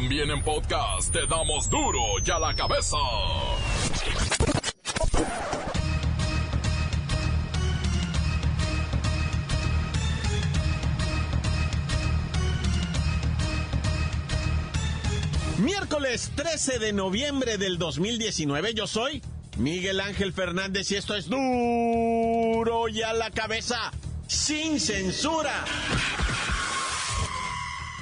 También 0.00 0.30
en 0.30 0.40
podcast 0.44 1.12
te 1.12 1.26
damos 1.26 1.68
duro 1.68 1.98
y 2.24 2.30
a 2.30 2.38
la 2.38 2.54
cabeza. 2.54 2.96
Miércoles 15.58 16.30
13 16.36 16.78
de 16.78 16.92
noviembre 16.92 17.58
del 17.58 17.78
2019, 17.78 18.74
yo 18.74 18.86
soy 18.86 19.20
Miguel 19.56 19.98
Ángel 19.98 20.32
Fernández 20.32 20.92
y 20.92 20.94
esto 20.94 21.16
es 21.16 21.28
duro 21.28 22.88
y 22.88 23.02
a 23.02 23.12
la 23.14 23.32
cabeza, 23.32 23.90
sin 24.28 24.78
censura. 24.78 25.64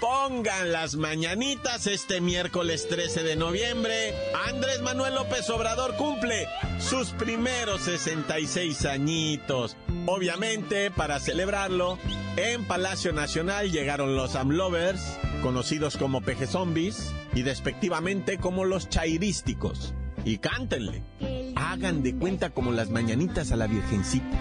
Pongan 0.00 0.72
las 0.72 0.96
mañanitas 0.96 1.86
este 1.86 2.20
miércoles 2.20 2.86
13 2.86 3.22
de 3.22 3.34
noviembre. 3.34 4.14
Andrés 4.46 4.82
Manuel 4.82 5.14
López 5.14 5.48
Obrador 5.48 5.96
cumple 5.96 6.46
sus 6.78 7.12
primeros 7.12 7.80
66 7.82 8.84
añitos. 8.84 9.74
Obviamente, 10.04 10.90
para 10.90 11.18
celebrarlo, 11.18 11.98
en 12.36 12.64
Palacio 12.64 13.14
Nacional 13.14 13.72
llegaron 13.72 14.16
los 14.16 14.36
Amlovers, 14.36 15.00
conocidos 15.42 15.96
como 15.96 16.20
peje 16.20 16.46
zombies, 16.46 17.14
y 17.34 17.40
despectivamente 17.40 18.36
como 18.36 18.66
los 18.66 18.90
chairísticos. 18.90 19.94
Y 20.26 20.38
cántenle. 20.38 21.02
Hagan 21.56 22.02
de 22.02 22.14
cuenta 22.14 22.50
como 22.50 22.70
las 22.70 22.90
mañanitas 22.90 23.50
a 23.50 23.56
la 23.56 23.66
Virgencita. 23.66 24.36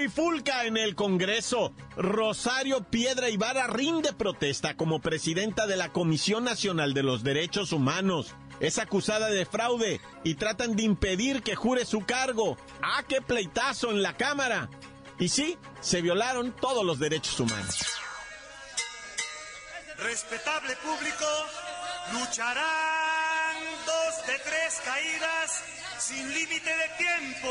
Trifulca 0.00 0.64
en 0.64 0.78
el 0.78 0.94
Congreso. 0.94 1.74
Rosario 1.94 2.82
Piedra 2.84 3.28
Ibarra 3.28 3.66
rinde 3.66 4.14
protesta 4.14 4.74
como 4.74 5.00
presidenta 5.00 5.66
de 5.66 5.76
la 5.76 5.92
Comisión 5.92 6.42
Nacional 6.42 6.94
de 6.94 7.02
los 7.02 7.22
Derechos 7.22 7.70
Humanos. 7.70 8.34
Es 8.60 8.78
acusada 8.78 9.28
de 9.28 9.44
fraude 9.44 10.00
y 10.24 10.36
tratan 10.36 10.74
de 10.74 10.84
impedir 10.84 11.42
que 11.42 11.54
jure 11.54 11.84
su 11.84 12.00
cargo. 12.06 12.56
¡Ah, 12.80 13.04
qué 13.06 13.20
pleitazo 13.20 13.90
en 13.90 14.00
la 14.00 14.16
Cámara! 14.16 14.70
Y 15.18 15.28
sí, 15.28 15.58
se 15.82 16.00
violaron 16.00 16.56
todos 16.56 16.82
los 16.82 16.98
derechos 16.98 17.38
humanos. 17.38 17.84
Respetable 19.98 20.76
público, 20.76 21.26
lucharán 22.14 22.64
dos 22.64 23.19
de 24.30 24.38
tres 24.38 24.80
caídas 24.84 25.62
sin 25.98 26.32
límite 26.32 26.70
de 26.70 26.88
tiempo. 26.98 27.50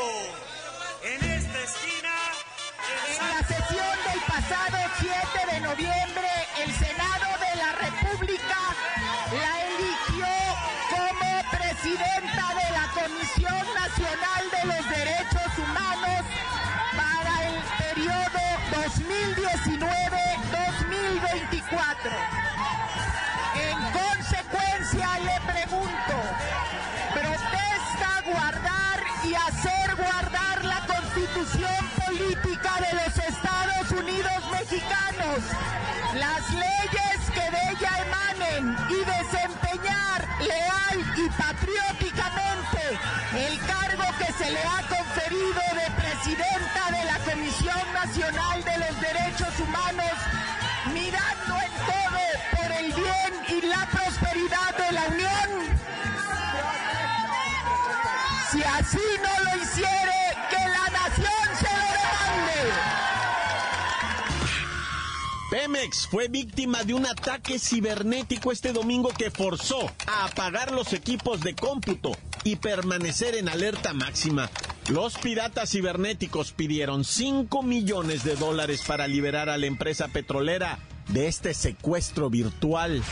En 1.04 1.22
esta 1.30 1.58
esquina. 1.60 2.14
En 2.96 3.18
la 3.28 3.40
sesión 3.46 3.96
del 4.08 4.20
pasado 4.22 4.78
7 4.98 5.14
de 5.52 5.60
noviembre, 5.60 6.30
el 6.64 6.72
Senado 6.72 7.38
de 7.38 7.52
la 7.56 7.72
República 7.72 8.58
la 9.42 9.52
eligió 9.68 10.32
como 10.88 11.28
presidenta 11.50 12.44
de 12.60 12.68
la 12.72 12.86
Comisión 12.96 13.64
Nacional 13.74 14.42
de 14.50 14.62
los 14.72 14.82
Derechos 14.88 15.50
Humanos 15.58 16.22
para 16.96 17.32
el 17.46 17.56
periodo 17.76 18.40
2019-2024. 21.60 22.39
Política 31.32 32.72
de 32.80 32.94
los 32.96 33.16
Estados 33.16 33.90
Unidos 33.92 34.32
mexicanos, 34.50 35.38
las 36.14 36.50
leyes 36.50 37.30
que 37.32 37.50
de 37.50 37.70
ella 37.70 37.90
emanen 38.04 38.76
y 38.88 39.04
desempeñar 39.04 40.26
leal 40.40 40.98
y 41.16 41.28
patrióticamente 41.30 42.98
el 43.36 43.58
cargo 43.60 44.04
que 44.18 44.32
se 44.32 44.50
le 44.50 44.60
ha 44.60 44.82
conferido 44.88 45.62
de 45.74 46.02
presidenta 46.02 46.90
de 46.90 47.04
la 47.04 47.18
Comisión 47.20 47.92
Nacional 47.94 48.64
de 48.64 48.78
los 48.78 49.00
Derechos 49.00 49.60
Humanos, 49.60 50.12
mirando 50.92 51.54
en 51.62 51.72
todo 51.86 52.20
por 52.56 52.72
el 52.72 52.92
bien 52.92 53.60
y 53.62 53.66
la 53.66 53.86
prosperidad 53.86 54.76
de 54.76 54.92
la 54.92 55.02
Unión. 55.06 55.78
Si 58.50 58.62
así 58.64 58.98
no 59.22 59.44
lo 59.44 59.62
hiciere, 59.62 60.29
Pemex 65.50 66.06
fue 66.06 66.28
víctima 66.28 66.84
de 66.84 66.94
un 66.94 67.06
ataque 67.06 67.58
cibernético 67.58 68.52
este 68.52 68.72
domingo 68.72 69.10
que 69.10 69.32
forzó 69.32 69.90
a 70.06 70.26
apagar 70.26 70.70
los 70.70 70.92
equipos 70.92 71.40
de 71.40 71.56
cómputo 71.56 72.12
y 72.44 72.56
permanecer 72.56 73.34
en 73.34 73.48
alerta 73.48 73.92
máxima. 73.92 74.48
Los 74.88 75.18
piratas 75.18 75.70
cibernéticos 75.70 76.52
pidieron 76.52 77.04
5 77.04 77.64
millones 77.64 78.22
de 78.22 78.36
dólares 78.36 78.82
para 78.86 79.08
liberar 79.08 79.48
a 79.48 79.58
la 79.58 79.66
empresa 79.66 80.06
petrolera 80.06 80.78
de 81.08 81.26
este 81.26 81.52
secuestro 81.52 82.30
virtual. 82.30 83.02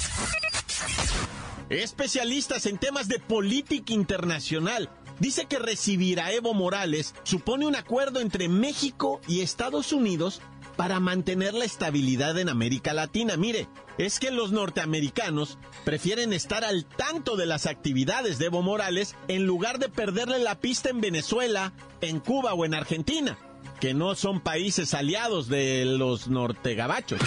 Especialistas 1.70 2.66
en 2.66 2.78
temas 2.78 3.08
de 3.08 3.19
política 3.19 3.92
internacional 3.92 4.88
dice 5.18 5.46
que 5.46 5.58
recibir 5.58 6.20
a 6.20 6.32
Evo 6.32 6.54
Morales 6.54 7.14
supone 7.22 7.66
un 7.66 7.76
acuerdo 7.76 8.20
entre 8.20 8.48
México 8.48 9.20
y 9.26 9.40
Estados 9.40 9.92
Unidos 9.92 10.40
para 10.76 11.00
mantener 11.00 11.54
la 11.54 11.64
estabilidad 11.64 12.38
en 12.38 12.48
América 12.48 12.94
Latina. 12.94 13.36
Mire, 13.36 13.66
es 13.98 14.20
que 14.20 14.30
los 14.30 14.52
norteamericanos 14.52 15.58
prefieren 15.84 16.32
estar 16.32 16.64
al 16.64 16.84
tanto 16.84 17.36
de 17.36 17.46
las 17.46 17.66
actividades 17.66 18.38
de 18.38 18.46
Evo 18.46 18.62
Morales 18.62 19.16
en 19.26 19.44
lugar 19.44 19.80
de 19.80 19.88
perderle 19.88 20.38
la 20.38 20.60
pista 20.60 20.88
en 20.88 21.00
Venezuela, 21.00 21.72
en 22.00 22.20
Cuba 22.20 22.54
o 22.54 22.64
en 22.64 22.74
Argentina, 22.74 23.36
que 23.80 23.92
no 23.92 24.14
son 24.14 24.40
países 24.40 24.94
aliados 24.94 25.48
de 25.48 25.84
los 25.84 26.28
nortegabachos. 26.28 27.20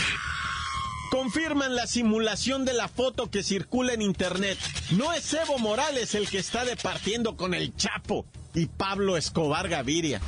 Confirman 1.11 1.75
la 1.75 1.87
simulación 1.87 2.63
de 2.63 2.71
la 2.71 2.87
foto 2.87 3.29
que 3.29 3.43
circula 3.43 3.91
en 3.91 4.01
internet. 4.01 4.57
No 4.91 5.11
es 5.11 5.33
Evo 5.33 5.59
Morales 5.59 6.15
el 6.15 6.29
que 6.29 6.37
está 6.37 6.63
departiendo 6.63 7.35
con 7.35 7.53
el 7.53 7.75
Chapo 7.75 8.25
y 8.55 8.67
Pablo 8.67 9.17
Escobar 9.17 9.67
Gaviria. 9.67 10.21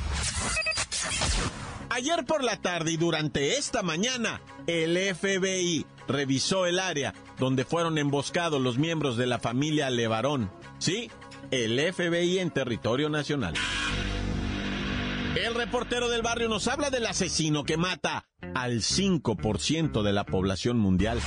Ayer 1.88 2.26
por 2.26 2.44
la 2.44 2.58
tarde 2.58 2.92
y 2.92 2.96
durante 2.98 3.56
esta 3.56 3.82
mañana, 3.82 4.42
el 4.66 4.98
FBI 5.14 5.86
revisó 6.06 6.66
el 6.66 6.78
área 6.78 7.14
donde 7.38 7.64
fueron 7.64 7.96
emboscados 7.96 8.60
los 8.60 8.76
miembros 8.76 9.16
de 9.16 9.26
la 9.26 9.38
familia 9.38 9.88
Levarón. 9.88 10.50
Sí, 10.78 11.10
el 11.50 11.80
FBI 11.94 12.40
en 12.40 12.50
territorio 12.50 13.08
nacional. 13.08 13.54
El 15.36 15.54
reportero 15.54 16.08
del 16.08 16.22
barrio 16.22 16.48
nos 16.48 16.68
habla 16.68 16.90
del 16.90 17.06
asesino 17.06 17.64
que 17.64 17.76
mata 17.76 18.28
al 18.54 18.82
5% 18.82 20.02
de 20.02 20.12
la 20.12 20.24
población 20.24 20.78
mundial. 20.78 21.20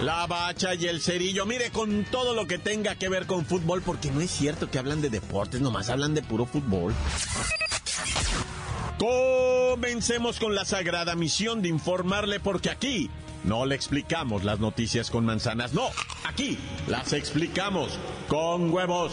La 0.00 0.26
bacha 0.26 0.74
y 0.74 0.86
el 0.86 1.00
cerillo, 1.00 1.46
mire, 1.46 1.70
con 1.70 2.04
todo 2.04 2.34
lo 2.34 2.46
que 2.46 2.58
tenga 2.58 2.96
que 2.96 3.08
ver 3.08 3.26
con 3.26 3.46
fútbol, 3.46 3.80
porque 3.80 4.10
no 4.10 4.20
es 4.20 4.30
cierto 4.30 4.70
que 4.70 4.78
hablan 4.78 5.00
de 5.00 5.08
deportes, 5.08 5.62
nomás 5.62 5.88
hablan 5.88 6.14
de 6.14 6.22
puro 6.22 6.44
fútbol. 6.44 6.92
Comencemos 8.98 10.38
con 10.38 10.54
la 10.54 10.66
sagrada 10.66 11.14
misión 11.14 11.62
de 11.62 11.68
informarle 11.68 12.40
porque 12.40 12.70
aquí 12.70 13.10
no 13.44 13.64
le 13.64 13.74
explicamos 13.74 14.44
las 14.44 14.60
noticias 14.60 15.10
con 15.10 15.24
manzanas, 15.24 15.72
no, 15.72 15.88
aquí 16.24 16.58
las 16.88 17.12
explicamos 17.12 17.98
con 18.28 18.70
huevos. 18.70 19.12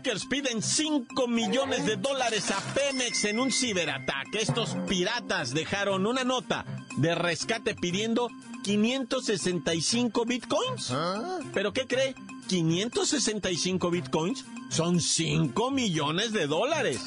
Hackers 0.00 0.24
piden 0.24 0.62
5 0.62 1.28
millones 1.28 1.84
de 1.84 1.96
dólares 1.96 2.50
a 2.50 2.58
Pemex 2.72 3.26
en 3.26 3.38
un 3.38 3.52
ciberataque. 3.52 4.40
Estos 4.40 4.74
piratas 4.88 5.52
dejaron 5.52 6.06
una 6.06 6.24
nota 6.24 6.64
de 6.96 7.14
rescate 7.14 7.74
pidiendo 7.74 8.30
565 8.64 10.24
bitcoins. 10.24 10.94
¿Pero 11.52 11.74
qué 11.74 11.86
cree? 11.86 12.14
565 12.48 13.90
bitcoins 13.90 14.46
son 14.70 15.00
5 15.00 15.70
millones 15.70 16.32
de 16.32 16.46
dólares. 16.46 17.02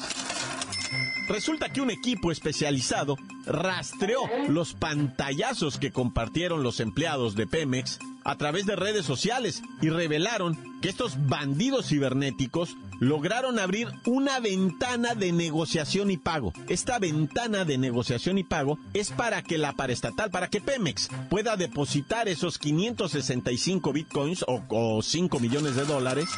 Resulta 1.26 1.72
que 1.72 1.80
un 1.80 1.90
equipo 1.90 2.30
especializado 2.30 3.16
rastreó 3.44 4.20
los 4.46 4.74
pantallazos 4.74 5.78
que 5.78 5.90
compartieron 5.90 6.62
los 6.62 6.78
empleados 6.78 7.34
de 7.34 7.48
Pemex 7.48 7.98
a 8.24 8.36
través 8.36 8.66
de 8.66 8.76
redes 8.76 9.04
sociales 9.04 9.62
y 9.82 9.90
revelaron 9.90 10.73
que 10.84 10.90
estos 10.90 11.16
bandidos 11.30 11.86
cibernéticos 11.86 12.76
lograron 13.00 13.58
abrir 13.58 13.88
una 14.04 14.38
ventana 14.38 15.14
de 15.14 15.32
negociación 15.32 16.10
y 16.10 16.18
pago. 16.18 16.52
Esta 16.68 16.98
ventana 16.98 17.64
de 17.64 17.78
negociación 17.78 18.36
y 18.36 18.44
pago 18.44 18.78
es 18.92 19.10
para 19.10 19.40
que 19.40 19.56
la 19.56 19.72
paraestatal, 19.72 20.30
para 20.30 20.50
que 20.50 20.60
Pemex 20.60 21.08
pueda 21.30 21.56
depositar 21.56 22.28
esos 22.28 22.58
565 22.58 23.94
bitcoins 23.94 24.44
o, 24.46 25.00
5 25.00 25.40
millones 25.40 25.74
de 25.74 25.86
dólares 25.86 26.28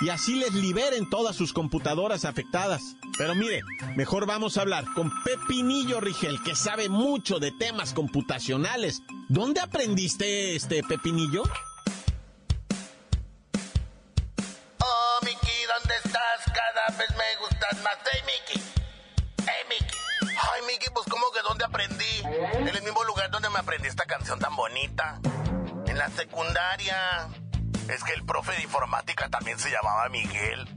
y 0.00 0.10
así 0.10 0.36
les 0.36 0.54
liberen 0.54 1.10
todas 1.10 1.34
sus 1.34 1.52
computadoras 1.52 2.24
afectadas. 2.24 2.94
Pero 3.18 3.34
mire, 3.34 3.62
mejor 3.96 4.24
vamos 4.24 4.56
a 4.56 4.60
hablar 4.60 4.84
con 4.94 5.10
Pepinillo 5.24 6.00
Rigel, 6.00 6.40
que 6.44 6.54
sabe 6.54 6.88
mucho 6.88 7.40
de 7.40 7.50
temas 7.50 7.92
computacionales. 7.92 9.02
¿Dónde 9.28 9.58
aprendiste 9.58 10.54
este 10.54 10.84
Pepinillo? 10.84 11.42
En 22.52 22.68
el 22.68 22.82
mismo 22.82 23.02
lugar 23.04 23.30
donde 23.30 23.50
me 23.50 23.58
aprendí 23.58 23.88
esta 23.88 24.04
canción 24.04 24.38
tan 24.38 24.54
bonita. 24.54 25.18
En 25.86 25.98
la 25.98 26.08
secundaria. 26.10 27.28
Es 27.88 28.02
que 28.02 28.12
el 28.12 28.24
profe 28.24 28.52
de 28.52 28.62
informática 28.62 29.28
también 29.28 29.58
se 29.58 29.70
llamaba 29.70 30.08
Miguel. 30.08 30.68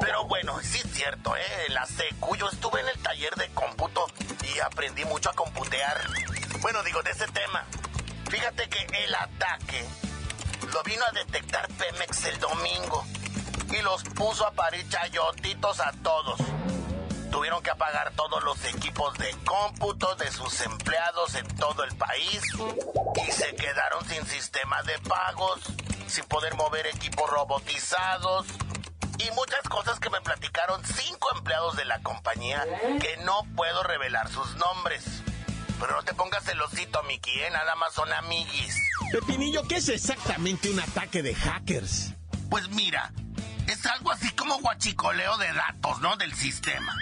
Pero 0.00 0.26
bueno, 0.26 0.58
sí 0.60 0.80
es 0.84 0.92
cierto, 0.92 1.34
¿eh? 1.36 1.68
La 1.68 1.86
secu 1.86 2.36
yo 2.36 2.48
estuve 2.50 2.80
en 2.80 2.88
el 2.88 2.98
taller 2.98 3.34
de 3.36 3.48
cómputo 3.48 4.06
y 4.42 4.58
aprendí 4.60 5.04
mucho 5.06 5.30
a 5.30 5.32
computear. 5.32 5.96
Bueno, 6.60 6.82
digo, 6.82 7.02
de 7.02 7.12
ese 7.12 7.26
tema. 7.28 7.64
Fíjate 8.28 8.68
que 8.68 9.04
el 9.04 9.14
ataque 9.14 9.86
lo 10.72 10.82
vino 10.82 11.02
a 11.04 11.12
detectar 11.12 11.66
Pemex 11.68 12.24
el 12.24 12.38
domingo 12.38 13.06
y 13.70 13.80
los 13.82 14.02
puso 14.04 14.46
a 14.46 14.52
parir 14.52 14.86
chayotitos 14.90 15.80
a 15.80 15.92
todos 16.02 16.38
tuvieron 17.30 17.62
que 17.62 17.70
apagar 17.70 18.12
todos 18.12 18.42
los 18.44 18.64
equipos 18.64 19.16
de 19.18 19.30
cómputo 19.44 20.14
de 20.16 20.30
sus 20.30 20.60
empleados 20.62 21.34
en 21.34 21.46
todo 21.56 21.84
el 21.84 21.94
país 21.96 22.40
y 23.26 23.32
se 23.32 23.54
quedaron 23.54 24.06
sin 24.08 24.24
sistema 24.26 24.82
de 24.82 24.98
pagos, 25.00 25.60
sin 26.06 26.24
poder 26.24 26.54
mover 26.54 26.86
equipos 26.86 27.28
robotizados 27.28 28.46
y 29.18 29.30
muchas 29.32 29.62
cosas 29.68 29.98
que 29.98 30.10
me 30.10 30.20
platicaron 30.20 30.82
cinco 30.84 31.28
empleados 31.36 31.76
de 31.76 31.84
la 31.84 32.00
compañía 32.02 32.64
que 33.00 33.16
no 33.24 33.42
puedo 33.54 33.82
revelar 33.82 34.30
sus 34.30 34.56
nombres. 34.56 35.04
Pero 35.80 35.92
no 35.92 36.02
te 36.02 36.14
pongas 36.14 36.44
celosito, 36.44 37.02
Mickey, 37.02 37.38
¿eh? 37.40 37.50
nada 37.50 37.74
más 37.76 37.92
son 37.92 38.10
amiguis. 38.12 38.76
Pepinillo, 39.12 39.62
¿qué 39.68 39.76
es 39.76 39.88
exactamente 39.88 40.70
un 40.70 40.80
ataque 40.80 41.22
de 41.22 41.34
hackers? 41.34 42.12
Pues 42.48 42.68
mira, 42.70 43.12
es 43.66 43.84
algo 43.86 44.12
así 44.12 44.30
como 44.30 44.58
guachicoleo 44.58 45.36
de 45.38 45.52
datos, 45.52 46.00
¿no? 46.00 46.16
Del 46.16 46.34
sistema. 46.34 46.96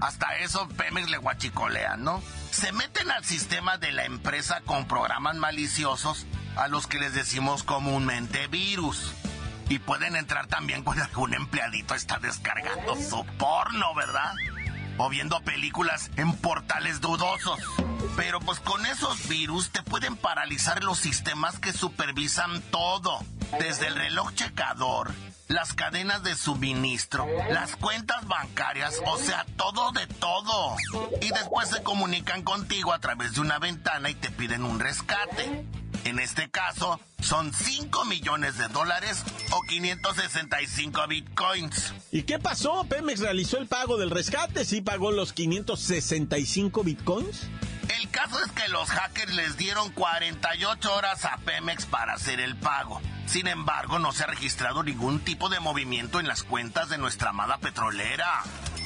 Hasta 0.00 0.38
eso 0.38 0.68
Pemex 0.68 1.08
le 1.10 1.18
guachicolean, 1.18 2.02
¿no? 2.04 2.22
Se 2.50 2.72
meten 2.72 3.10
al 3.10 3.24
sistema 3.24 3.78
de 3.78 3.92
la 3.92 4.04
empresa 4.04 4.60
con 4.64 4.86
programas 4.86 5.36
maliciosos 5.36 6.26
a 6.56 6.68
los 6.68 6.86
que 6.86 6.98
les 6.98 7.14
decimos 7.14 7.62
comúnmente 7.62 8.46
virus. 8.48 9.12
Y 9.68 9.78
pueden 9.78 10.14
entrar 10.14 10.46
también 10.46 10.84
cuando 10.84 11.04
algún 11.04 11.34
empleadito 11.34 11.94
está 11.94 12.18
descargando 12.18 12.94
su 12.94 13.24
porno, 13.38 13.94
¿verdad? 13.94 14.32
O 14.98 15.08
viendo 15.08 15.40
películas 15.40 16.10
en 16.16 16.36
portales 16.36 17.00
dudosos. 17.00 17.58
Pero 18.16 18.40
pues 18.40 18.60
con 18.60 18.86
esos 18.86 19.28
virus 19.28 19.70
te 19.70 19.82
pueden 19.82 20.16
paralizar 20.16 20.84
los 20.84 20.98
sistemas 20.98 21.58
que 21.58 21.72
supervisan 21.72 22.62
todo. 22.70 23.18
Desde 23.58 23.88
el 23.88 23.96
reloj 23.96 24.32
checador 24.34 25.12
las 25.48 25.74
cadenas 25.74 26.22
de 26.22 26.34
suministro, 26.34 27.26
las 27.50 27.76
cuentas 27.76 28.26
bancarias, 28.26 29.00
o 29.06 29.16
sea, 29.18 29.46
todo 29.56 29.92
de 29.92 30.06
todo. 30.06 30.76
Y 31.20 31.28
después 31.28 31.68
se 31.68 31.82
comunican 31.82 32.42
contigo 32.42 32.92
a 32.92 32.98
través 32.98 33.34
de 33.34 33.40
una 33.40 33.58
ventana 33.58 34.10
y 34.10 34.14
te 34.14 34.30
piden 34.30 34.64
un 34.64 34.80
rescate. 34.80 35.64
En 36.04 36.20
este 36.20 36.48
caso, 36.50 37.00
son 37.20 37.52
5 37.52 38.04
millones 38.04 38.58
de 38.58 38.68
dólares 38.68 39.24
o 39.50 39.60
565 39.62 41.06
bitcoins. 41.08 41.94
¿Y 42.12 42.22
qué 42.22 42.38
pasó? 42.38 42.84
¿Pemex 42.84 43.20
realizó 43.20 43.58
el 43.58 43.66
pago 43.66 43.96
del 43.96 44.10
rescate? 44.10 44.64
¿Sí 44.64 44.82
pagó 44.82 45.10
los 45.10 45.32
565 45.32 46.84
bitcoins? 46.84 47.48
El 48.00 48.08
caso 48.10 48.38
es 48.44 48.52
que 48.52 48.68
los 48.68 48.88
hackers 48.88 49.34
les 49.34 49.56
dieron 49.56 49.90
48 49.90 50.94
horas 50.94 51.24
a 51.24 51.38
Pemex 51.38 51.86
para 51.86 52.14
hacer 52.14 52.40
el 52.40 52.56
pago. 52.56 53.00
Sin 53.26 53.48
embargo, 53.48 53.98
no 53.98 54.12
se 54.12 54.24
ha 54.24 54.28
registrado 54.28 54.82
ningún 54.82 55.20
tipo 55.20 55.48
de 55.48 55.60
movimiento 55.60 56.20
en 56.20 56.28
las 56.28 56.42
cuentas 56.44 56.88
de 56.88 56.98
nuestra 56.98 57.30
amada 57.30 57.58
petrolera. 57.58 58.42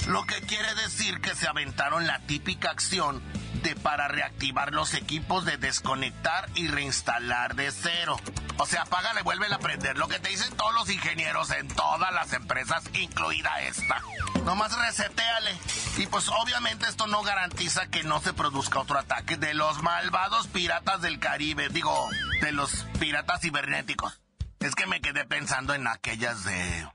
Lo 0.07 0.25
que 0.25 0.41
quiere 0.41 0.75
decir 0.77 1.21
que 1.21 1.35
se 1.35 1.47
aventaron 1.47 2.07
la 2.07 2.21
típica 2.21 2.71
acción 2.71 3.23
de 3.63 3.77
para 3.77 4.09
reactivar 4.09 4.73
los 4.73 4.95
equipos 4.95 5.45
de 5.45 5.59
desconectar 5.59 6.49
y 6.55 6.69
reinstalar 6.69 7.55
de 7.55 7.71
cero. 7.71 8.19
O 8.57 8.67
sea, 8.67 8.83
apágale, 8.83 9.23
vuelve 9.23 9.47
a 9.53 9.59
prender. 9.59 9.99
Lo 9.99 10.09
que 10.09 10.19
te 10.19 10.31
dicen 10.31 10.57
todos 10.57 10.75
los 10.75 10.91
ingenieros 10.91 11.51
en 11.51 11.69
todas 11.69 12.13
las 12.13 12.33
empresas, 12.33 12.83
incluida 12.95 13.61
esta. 13.61 14.03
Nomás 14.45 14.77
reseteale. 14.77 15.57
Y 15.99 16.07
pues 16.07 16.29
obviamente 16.29 16.89
esto 16.89 17.07
no 17.07 17.23
garantiza 17.23 17.89
que 17.89 18.03
no 18.03 18.21
se 18.21 18.33
produzca 18.33 18.81
otro 18.81 18.99
ataque 18.99 19.37
de 19.37 19.53
los 19.53 19.83
malvados 19.83 20.47
piratas 20.49 21.03
del 21.03 21.19
Caribe. 21.19 21.69
Digo, 21.69 22.09
de 22.41 22.53
los 22.53 22.87
piratas 22.99 23.43
cibernéticos. 23.43 24.21
Es 24.61 24.75
que 24.75 24.87
me 24.87 25.01
quedé 25.01 25.25
pensando 25.25 25.73
en 25.73 25.87
aquellas 25.87 26.45
de... 26.45 26.89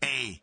Hey, 0.00 0.40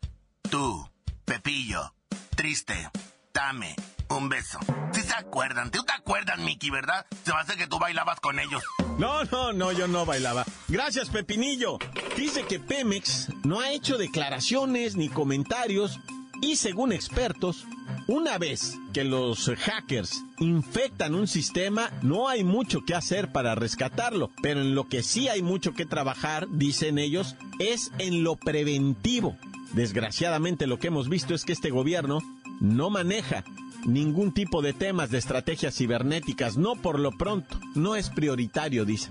tú, 0.50 0.89
Pepillo, 1.24 1.93
triste, 2.36 2.89
dame 3.34 3.75
un 4.10 4.27
beso. 4.27 4.60
Si 4.91 5.01
se 5.01 5.13
acuerdan, 5.13 5.72
tú 5.72 5.84
te 5.84 5.93
acuerdas, 5.93 6.38
Mickey, 6.39 6.69
¿verdad? 6.69 7.05
Se 7.24 7.34
me 7.34 7.39
hace 7.39 7.55
que 7.55 7.67
tú 7.67 7.79
bailabas 7.79 8.19
con 8.19 8.39
ellos. 8.39 8.62
No, 8.98 9.24
no, 9.25 9.53
no, 9.53 9.72
yo 9.72 9.88
no 9.88 10.05
bailaba. 10.05 10.43
Gracias, 10.67 11.10
Pepinillo. 11.10 11.77
Dice 12.17 12.46
que 12.46 12.60
Pemex 12.60 13.29
no 13.46 13.62
ha 13.62 13.72
hecho 13.72 13.98
declaraciones 13.98 14.98
ni 14.98 15.07
comentarios 15.07 15.98
y 16.41 16.56
según 16.56 16.91
expertos, 16.91 17.65
una 18.08 18.38
vez 18.38 18.77
que 18.94 19.03
los 19.03 19.51
hackers 19.58 20.24
infectan 20.39 21.15
un 21.15 21.27
sistema, 21.27 21.91
no 22.01 22.29
hay 22.29 22.44
mucho 22.44 22.86
que 22.86 22.96
hacer 22.96 23.32
para 23.32 23.56
rescatarlo, 23.56 24.32
pero 24.41 24.62
en 24.62 24.75
lo 24.75 24.88
que 24.88 25.03
sí 25.03 25.27
hay 25.27 25.41
mucho 25.41 25.74
que 25.74 25.86
trabajar, 25.86 26.48
dicen 26.50 27.00
ellos, 27.00 27.36
es 27.60 27.91
en 27.98 28.24
lo 28.24 28.36
preventivo. 28.36 29.38
Desgraciadamente 29.74 30.67
lo 30.67 30.79
que 30.79 30.88
hemos 30.88 31.10
visto 31.10 31.34
es 31.34 31.44
que 31.44 31.53
este 31.53 31.70
gobierno 31.70 32.22
no 32.60 32.89
maneja 32.89 33.44
ningún 33.86 34.32
tipo 34.32 34.62
de 34.62 34.74
temas 34.74 35.12
de 35.12 35.17
estrategias 35.17 35.75
cibernéticas, 35.75 36.58
no 36.58 36.75
por 36.75 37.00
lo 37.00 37.12
pronto, 37.12 37.60
no 37.75 37.96
es 37.96 38.10
prioritario, 38.10 38.86
dice. 38.86 39.10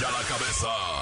ya 0.00 0.10
la 0.10 0.22
cabeza. 0.26 0.97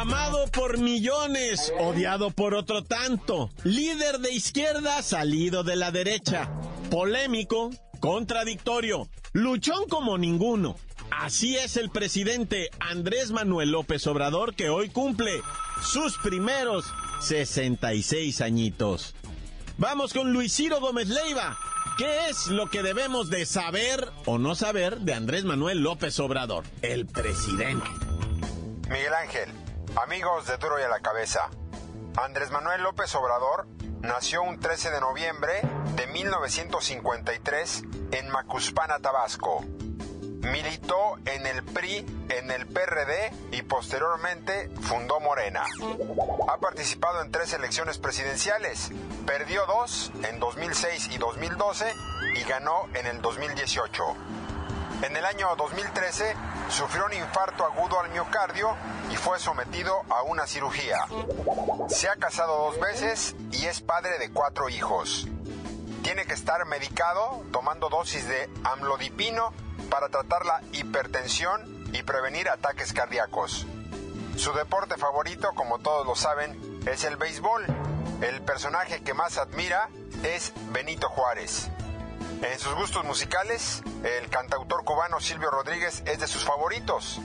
Amado 0.00 0.46
por 0.46 0.78
millones, 0.78 1.70
odiado 1.78 2.30
por 2.30 2.54
otro 2.54 2.82
tanto. 2.82 3.50
Líder 3.64 4.20
de 4.20 4.32
izquierda, 4.32 5.02
salido 5.02 5.62
de 5.62 5.76
la 5.76 5.90
derecha. 5.90 6.50
Polémico, 6.90 7.68
contradictorio. 8.00 9.10
Luchón 9.34 9.86
como 9.90 10.16
ninguno. 10.16 10.76
Así 11.10 11.58
es 11.58 11.76
el 11.76 11.90
presidente 11.90 12.70
Andrés 12.80 13.30
Manuel 13.30 13.72
López 13.72 14.06
Obrador 14.06 14.54
que 14.54 14.70
hoy 14.70 14.88
cumple 14.88 15.42
sus 15.82 16.16
primeros 16.16 16.86
66 17.20 18.40
añitos. 18.40 19.14
Vamos 19.76 20.14
con 20.14 20.32
Luis 20.32 20.56
Ciro 20.56 20.80
Gómez 20.80 21.08
Leiva. 21.08 21.58
¿Qué 21.98 22.30
es 22.30 22.46
lo 22.46 22.70
que 22.70 22.82
debemos 22.82 23.28
de 23.28 23.44
saber 23.44 24.08
o 24.24 24.38
no 24.38 24.54
saber 24.54 25.00
de 25.00 25.12
Andrés 25.12 25.44
Manuel 25.44 25.80
López 25.80 26.18
Obrador, 26.20 26.64
el 26.80 27.04
presidente? 27.04 27.86
Miguel 28.88 29.14
Ángel, 29.14 29.50
Amigos 29.96 30.46
de 30.46 30.56
Duro 30.56 30.78
y 30.78 30.82
a 30.82 30.88
la 30.88 31.00
Cabeza, 31.00 31.50
Andrés 32.16 32.50
Manuel 32.50 32.82
López 32.82 33.12
Obrador 33.16 33.66
nació 34.00 34.42
un 34.42 34.60
13 34.60 34.90
de 34.90 35.00
noviembre 35.00 35.62
de 35.96 36.06
1953 36.06 37.82
en 38.12 38.28
Macuspana, 38.30 39.00
Tabasco. 39.00 39.64
Militó 40.42 41.16
en 41.26 41.46
el 41.46 41.64
PRI, 41.64 42.06
en 42.28 42.50
el 42.50 42.66
PRD 42.66 43.32
y 43.52 43.62
posteriormente 43.62 44.70
fundó 44.80 45.20
Morena. 45.20 45.64
Ha 46.48 46.56
participado 46.58 47.20
en 47.22 47.30
tres 47.30 47.52
elecciones 47.52 47.98
presidenciales. 47.98 48.90
Perdió 49.26 49.66
dos 49.66 50.12
en 50.22 50.38
2006 50.38 51.08
y 51.10 51.18
2012 51.18 51.92
y 52.36 52.42
ganó 52.44 52.86
en 52.94 53.06
el 53.06 53.20
2018. 53.20 54.04
En 55.02 55.16
el 55.16 55.24
año 55.24 55.56
2013 55.56 56.36
sufrió 56.68 57.06
un 57.06 57.14
infarto 57.14 57.64
agudo 57.64 57.98
al 58.00 58.10
miocardio 58.10 58.76
y 59.10 59.16
fue 59.16 59.38
sometido 59.38 60.02
a 60.10 60.22
una 60.24 60.46
cirugía. 60.46 60.98
Se 61.88 62.10
ha 62.10 62.16
casado 62.16 62.66
dos 62.66 62.78
veces 62.78 63.34
y 63.50 63.64
es 63.64 63.80
padre 63.80 64.18
de 64.18 64.30
cuatro 64.30 64.68
hijos. 64.68 65.26
Tiene 66.02 66.26
que 66.26 66.34
estar 66.34 66.66
medicado 66.66 67.42
tomando 67.50 67.88
dosis 67.88 68.28
de 68.28 68.50
amlodipino 68.62 69.54
para 69.88 70.10
tratar 70.10 70.44
la 70.44 70.60
hipertensión 70.72 71.88
y 71.94 72.02
prevenir 72.02 72.50
ataques 72.50 72.92
cardíacos. 72.92 73.66
Su 74.36 74.52
deporte 74.52 74.98
favorito, 74.98 75.52
como 75.54 75.78
todos 75.78 76.06
lo 76.06 76.14
saben, 76.14 76.80
es 76.86 77.04
el 77.04 77.16
béisbol. 77.16 77.64
El 78.20 78.42
personaje 78.42 79.02
que 79.02 79.14
más 79.14 79.38
admira 79.38 79.88
es 80.22 80.52
Benito 80.72 81.08
Juárez. 81.08 81.70
En 82.42 82.58
sus 82.58 82.74
gustos 82.74 83.04
musicales, 83.04 83.82
el 84.04 84.28
cantautor 84.30 84.84
cubano 84.84 85.20
Silvio 85.20 85.50
Rodríguez 85.50 86.02
es 86.06 86.20
de 86.20 86.26
sus 86.26 86.44
favoritos. 86.44 87.20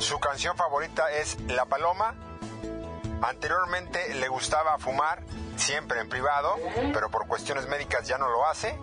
Su 0.00 0.18
canción 0.18 0.56
favorita 0.56 1.10
es 1.12 1.40
La 1.48 1.66
Paloma. 1.66 2.14
Anteriormente 3.22 4.14
le 4.14 4.28
gustaba 4.28 4.78
fumar, 4.78 5.22
siempre 5.56 6.00
en 6.00 6.08
privado, 6.08 6.56
pero 6.92 7.10
por 7.10 7.26
cuestiones 7.26 7.68
médicas 7.68 8.06
ya 8.06 8.18
no 8.18 8.28
lo 8.28 8.46
hace 8.46 8.76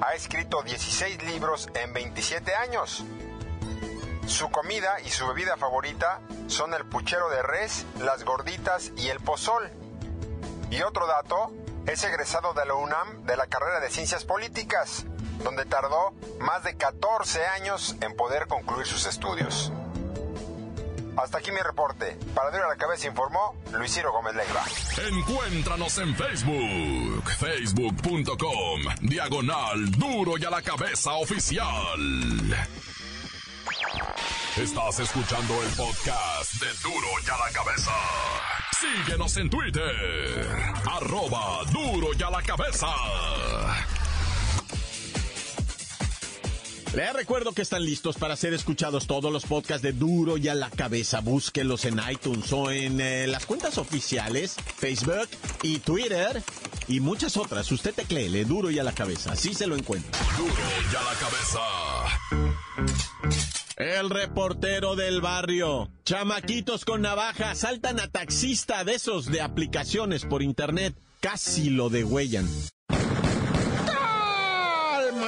ha 0.00 0.14
escrito 0.14 0.62
16 0.62 1.22
libros 1.24 1.68
en 1.74 1.92
27 1.92 2.54
años. 2.54 3.04
Su 4.26 4.50
comida 4.50 5.00
y 5.04 5.10
su 5.10 5.26
bebida 5.26 5.56
favorita 5.56 6.20
son 6.46 6.74
el 6.74 6.84
puchero 6.84 7.28
de 7.30 7.42
res, 7.42 7.86
las 7.98 8.24
gorditas 8.24 8.92
y 8.96 9.08
el 9.08 9.20
pozol. 9.20 9.70
Y 10.70 10.82
otro 10.82 11.06
dato, 11.06 11.50
es 11.88 12.04
egresado 12.04 12.52
de 12.52 12.66
la 12.66 12.74
UNAM 12.74 13.24
de 13.24 13.36
la 13.36 13.46
carrera 13.46 13.80
de 13.80 13.90
Ciencias 13.90 14.24
Políticas, 14.24 15.06
donde 15.42 15.64
tardó 15.64 16.12
más 16.38 16.62
de 16.62 16.76
14 16.76 17.46
años 17.46 17.96
en 18.02 18.14
poder 18.14 18.46
concluir 18.46 18.86
sus 18.86 19.06
estudios. 19.06 19.72
Hasta 21.16 21.38
aquí 21.38 21.50
mi 21.50 21.60
reporte. 21.60 22.16
Para 22.34 22.50
Duro 22.50 22.66
a 22.66 22.68
la 22.68 22.76
Cabeza 22.76 23.08
informó 23.08 23.56
Luis 23.72 23.92
Ciro 23.92 24.12
Gómez 24.12 24.34
Leiva. 24.34 24.62
Encuéntranos 25.08 25.98
en 25.98 26.14
Facebook, 26.14 27.30
facebook.com, 27.38 28.82
diagonal 29.00 29.90
Duro 29.92 30.38
y 30.38 30.44
a 30.44 30.50
la 30.50 30.62
Cabeza 30.62 31.14
Oficial. 31.14 31.98
Estás 34.56 35.00
escuchando 35.00 35.62
el 35.62 35.68
podcast 35.70 36.54
de 36.54 36.66
Duro 36.82 37.08
y 37.24 37.30
a 37.30 37.36
la 37.46 37.52
Cabeza. 37.52 37.92
Síguenos 38.80 39.36
en 39.36 39.50
Twitter, 39.50 40.46
arroba 40.90 41.64
Duro 41.72 42.08
y 42.18 42.22
a 42.22 42.30
la 42.30 42.42
Cabeza. 42.42 42.88
Les 46.94 47.12
recuerdo 47.12 47.52
que 47.52 47.62
están 47.62 47.84
listos 47.84 48.16
para 48.16 48.34
ser 48.34 48.54
escuchados 48.54 49.06
todos 49.06 49.30
los 49.32 49.44
podcasts 49.44 49.82
de 49.82 49.92
Duro 49.92 50.38
y 50.38 50.48
a 50.48 50.54
la 50.54 50.70
cabeza. 50.70 51.20
Búsquenlos 51.20 51.84
en 51.84 52.00
iTunes 52.10 52.52
o 52.52 52.70
en 52.70 53.00
eh, 53.00 53.26
las 53.26 53.46
cuentas 53.46 53.78
oficiales, 53.78 54.56
Facebook 54.76 55.28
y 55.62 55.78
Twitter 55.78 56.42
y 56.88 57.00
muchas 57.00 57.36
otras. 57.36 57.70
Usted 57.70 57.94
tecleele 57.94 58.44
Duro 58.44 58.70
y 58.70 58.78
a 58.78 58.84
la 58.84 58.92
cabeza. 58.92 59.32
Así 59.32 59.54
se 59.54 59.66
lo 59.66 59.76
encuentra. 59.76 60.10
Duro 60.36 60.54
y 60.90 60.96
a 60.96 61.02
la 61.02 61.14
cabeza. 61.20 61.60
El 63.78 64.10
reportero 64.10 64.96
del 64.96 65.20
barrio. 65.20 65.92
Chamaquitos 66.04 66.84
con 66.84 67.00
navaja 67.00 67.54
saltan 67.54 68.00
a 68.00 68.08
taxista 68.08 68.82
de 68.82 68.94
esos 68.94 69.26
de 69.26 69.40
aplicaciones 69.40 70.24
por 70.24 70.42
internet. 70.42 70.96
Casi 71.20 71.70
lo 71.70 71.88
degüellan. 71.88 72.48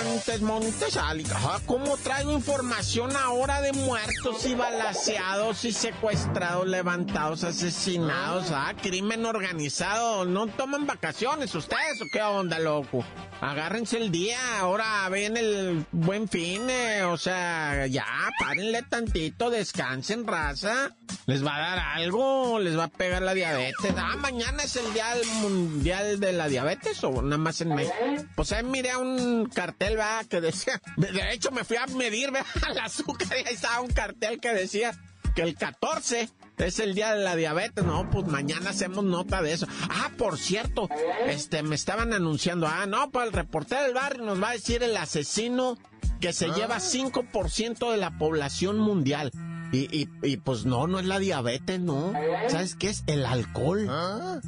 Montes, 0.04 0.40
Montes, 0.40 0.96
Ajá, 0.96 1.60
¿cómo 1.66 1.96
traigo 1.98 2.32
información 2.32 3.14
ahora 3.16 3.60
de 3.60 3.72
muertos 3.72 4.46
y 4.46 4.54
balaseados 4.54 5.64
y 5.64 5.72
secuestrados, 5.72 6.66
levantados, 6.66 7.44
asesinados? 7.44 8.50
Ah, 8.50 8.74
crimen 8.80 9.26
organizado. 9.26 10.24
¿No 10.24 10.46
toman 10.46 10.86
vacaciones 10.86 11.54
ustedes 11.54 12.00
o 12.00 12.06
qué 12.12 12.22
onda, 12.22 12.58
loco? 12.58 13.04
Agárrense 13.40 13.96
el 13.96 14.10
día, 14.10 14.38
ahora 14.58 15.08
ven 15.08 15.36
el 15.36 15.86
buen 15.92 16.28
fin, 16.28 16.68
eh, 16.68 17.04
o 17.04 17.16
sea, 17.16 17.86
ya, 17.86 18.04
párenle 18.38 18.82
tantito, 18.82 19.48
descansen, 19.48 20.26
raza. 20.26 20.94
¿Les 21.26 21.44
va 21.44 21.56
a 21.56 21.60
dar 21.60 21.78
algo? 21.78 22.58
¿Les 22.58 22.78
va 22.78 22.84
a 22.84 22.88
pegar 22.88 23.22
la 23.22 23.32
diabetes? 23.32 23.94
Ah, 23.96 24.16
mañana 24.16 24.62
es 24.62 24.76
el 24.76 24.92
día 24.92 25.06
mundial 25.40 26.20
de 26.20 26.32
la 26.32 26.48
diabetes 26.48 27.02
o 27.02 27.22
nada 27.22 27.38
más 27.38 27.60
en 27.60 27.74
México. 27.74 27.94
Pues 28.34 28.52
ahí 28.52 28.62
miré 28.62 28.96
un 28.96 29.46
cartel, 29.46 29.89
que 30.28 30.40
decía, 30.40 30.80
de 30.96 31.32
hecho 31.32 31.50
me 31.50 31.64
fui 31.64 31.76
a 31.76 31.86
medir, 31.86 32.30
ve, 32.30 32.40
al 32.66 32.78
azúcar 32.78 33.28
y 33.32 33.48
ahí 33.48 33.54
estaba 33.54 33.80
un 33.80 33.90
cartel 33.90 34.40
que 34.40 34.52
decía 34.52 34.92
que 35.34 35.42
el 35.42 35.54
14 35.54 36.28
es 36.58 36.78
el 36.78 36.94
día 36.94 37.14
de 37.14 37.22
la 37.22 37.36
diabetes, 37.36 37.84
no, 37.84 38.08
pues 38.10 38.26
mañana 38.26 38.70
hacemos 38.70 39.04
nota 39.04 39.42
de 39.42 39.52
eso. 39.52 39.66
Ah, 39.88 40.10
por 40.18 40.38
cierto, 40.38 40.88
este, 41.26 41.62
me 41.62 41.74
estaban 41.74 42.12
anunciando, 42.12 42.66
ah, 42.66 42.86
no, 42.86 43.10
pues 43.10 43.26
el 43.26 43.32
reportero 43.32 43.82
del 43.82 43.94
barrio 43.94 44.24
nos 44.24 44.42
va 44.42 44.50
a 44.50 44.52
decir 44.52 44.82
el 44.82 44.96
asesino 44.96 45.78
que 46.20 46.32
se 46.32 46.48
lleva 46.50 46.76
5% 46.76 47.90
de 47.90 47.96
la 47.96 48.18
población 48.18 48.78
mundial. 48.78 49.30
Y, 49.72 49.82
y, 49.96 50.08
y, 50.22 50.36
pues 50.38 50.64
no, 50.64 50.88
no 50.88 50.98
es 50.98 51.06
la 51.06 51.20
diabetes, 51.20 51.78
no. 51.78 52.12
¿Sabes 52.48 52.74
qué 52.74 52.88
es? 52.88 53.04
El 53.06 53.24
alcohol. 53.24 53.88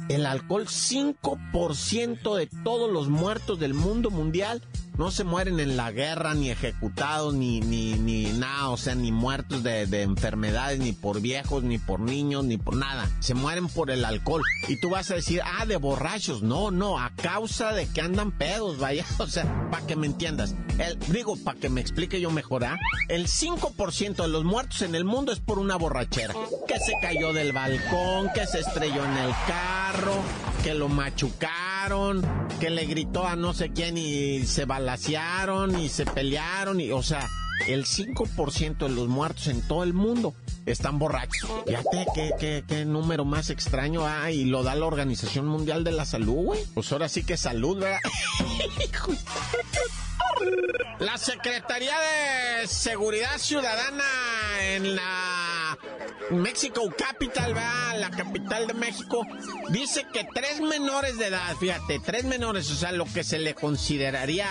El 0.09 0.25
alcohol, 0.25 0.67
5% 0.67 2.35
de 2.35 2.47
todos 2.63 2.91
los 2.91 3.07
muertos 3.07 3.57
del 3.57 3.73
mundo 3.73 4.11
mundial 4.11 4.61
no 4.97 5.11
se 5.11 5.23
mueren 5.23 5.59
en 5.59 5.75
la 5.75 5.91
guerra, 5.91 6.33
ni 6.33 6.49
ejecutados, 6.51 7.33
ni, 7.33 7.61
ni, 7.61 7.93
ni 7.93 8.25
nada, 8.33 8.69
o 8.69 8.77
sea, 8.77 8.95
ni 8.95 9.11
muertos 9.11 9.63
de, 9.63 9.87
de, 9.87 10.03
enfermedades, 10.03 10.79
ni 10.79 10.93
por 10.93 11.21
viejos, 11.21 11.63
ni 11.63 11.77
por 11.77 11.99
niños, 11.99 12.43
ni 12.43 12.57
por 12.57 12.75
nada. 12.75 13.09
Se 13.19 13.33
mueren 13.33 13.67
por 13.67 13.89
el 13.89 14.05
alcohol. 14.05 14.43
Y 14.67 14.79
tú 14.79 14.89
vas 14.89 15.09
a 15.11 15.15
decir, 15.15 15.41
ah, 15.43 15.65
de 15.65 15.77
borrachos. 15.77 16.43
No, 16.43 16.71
no, 16.71 16.99
a 16.99 17.11
causa 17.15 17.73
de 17.73 17.87
que 17.87 18.01
andan 18.01 18.31
pedos, 18.31 18.77
vaya. 18.77 19.05
O 19.23 19.27
sea, 19.27 19.69
para 19.71 19.85
que 19.87 19.95
me 19.95 20.05
entiendas. 20.05 20.53
El, 20.77 20.99
digo, 21.11 21.37
para 21.37 21.57
que 21.57 21.69
me 21.69 21.79
explique 21.79 22.19
yo 22.19 22.29
mejor, 22.29 22.65
¿ah? 22.65 22.77
El 23.07 23.27
5% 23.27 24.15
de 24.15 24.27
los 24.27 24.43
muertos 24.43 24.81
en 24.81 24.95
el 24.95 25.05
mundo 25.05 25.31
es 25.31 25.39
por 25.39 25.59
una 25.59 25.77
borrachera. 25.77 26.33
Que 26.67 26.79
se 26.79 26.93
cayó 27.01 27.31
del 27.31 27.53
balcón, 27.53 28.29
que 28.33 28.45
se 28.45 28.59
estrelló 28.59 29.05
en 29.05 29.17
el 29.17 29.31
carro, 29.47 30.15
que 30.63 30.73
lo 30.73 30.89
machucaron, 30.89 32.21
que 32.59 32.69
le 32.69 32.85
gritó 32.85 33.25
a 33.25 33.35
no 33.35 33.53
sé 33.53 33.71
quién 33.71 33.97
y 33.97 34.45
se 34.45 34.65
y 35.79 35.89
se 35.89 36.05
pelearon 36.05 36.79
y, 36.81 36.91
o 36.91 37.01
sea, 37.01 37.29
el 37.67 37.85
5% 37.85 38.77
de 38.77 38.89
los 38.89 39.07
muertos 39.07 39.47
en 39.47 39.61
todo 39.61 39.83
el 39.83 39.93
mundo 39.93 40.33
están 40.65 40.99
borrachos. 40.99 41.49
Fíjate 41.65 42.05
qué, 42.13 42.31
qué, 42.39 42.63
qué 42.67 42.85
número 42.85 43.25
más 43.25 43.49
extraño 43.49 44.05
hay 44.05 44.45
lo 44.45 44.63
da 44.63 44.75
la 44.75 44.85
Organización 44.85 45.47
Mundial 45.47 45.83
de 45.83 45.91
la 45.91 46.05
Salud, 46.05 46.45
güey. 46.45 46.59
Pues 46.73 46.91
ahora 46.91 47.09
sí 47.09 47.23
que 47.23 47.37
salud, 47.37 47.79
¿verdad? 47.79 47.99
La 50.99 51.17
Secretaría 51.17 51.95
de 51.99 52.67
Seguridad 52.67 53.37
Ciudadana 53.37 54.03
en 54.61 54.95
la 54.95 55.42
México 56.31 56.81
Capital, 56.97 57.53
la 57.99 58.09
capital 58.09 58.67
de 58.67 58.73
México, 58.73 59.25
dice 59.69 60.05
que 60.11 60.25
tres 60.33 60.61
menores 60.61 61.17
de 61.17 61.27
edad, 61.27 61.55
fíjate, 61.57 61.99
tres 61.99 62.25
menores, 62.25 62.69
o 62.71 62.75
sea, 62.75 62.91
lo 62.91 63.05
que 63.05 63.23
se 63.23 63.39
le 63.39 63.53
consideraría 63.53 64.47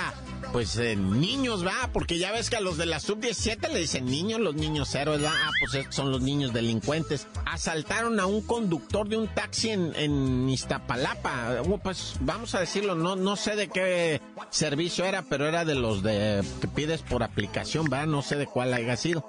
pues 0.52 0.76
eh, 0.76 0.96
niños, 0.96 1.66
va, 1.66 1.88
porque 1.92 2.18
ya 2.18 2.30
ves 2.30 2.50
que 2.50 2.56
a 2.56 2.60
los 2.60 2.76
de 2.76 2.84
la 2.84 3.00
sub-17 3.00 3.72
le 3.72 3.80
dicen 3.80 4.04
niños, 4.04 4.38
los 4.38 4.54
niños 4.54 4.94
héroes, 4.94 5.22
ah, 5.26 5.50
pues 5.60 5.86
son 5.88 6.10
los 6.10 6.20
niños 6.20 6.52
delincuentes. 6.52 7.26
Asaltaron 7.46 8.20
a 8.20 8.26
un 8.26 8.42
conductor 8.42 9.08
de 9.08 9.16
un 9.16 9.28
taxi 9.28 9.70
en, 9.70 10.48
Iztapalapa, 10.50 11.62
pues 11.82 12.16
vamos 12.20 12.54
a 12.54 12.60
decirlo, 12.60 12.94
no, 12.94 13.16
no 13.16 13.36
sé 13.36 13.56
de 13.56 13.68
qué 13.68 14.20
servicio 14.50 15.06
era, 15.06 15.22
pero 15.22 15.48
era 15.48 15.64
de 15.64 15.74
los 15.74 16.02
de 16.02 16.44
que 16.60 16.68
pides 16.68 17.00
por 17.00 17.22
aplicación, 17.22 17.86
va, 17.90 18.04
no 18.04 18.20
sé 18.20 18.36
de 18.36 18.46
cuál 18.46 18.74
haya 18.74 18.96
sido. 18.96 19.26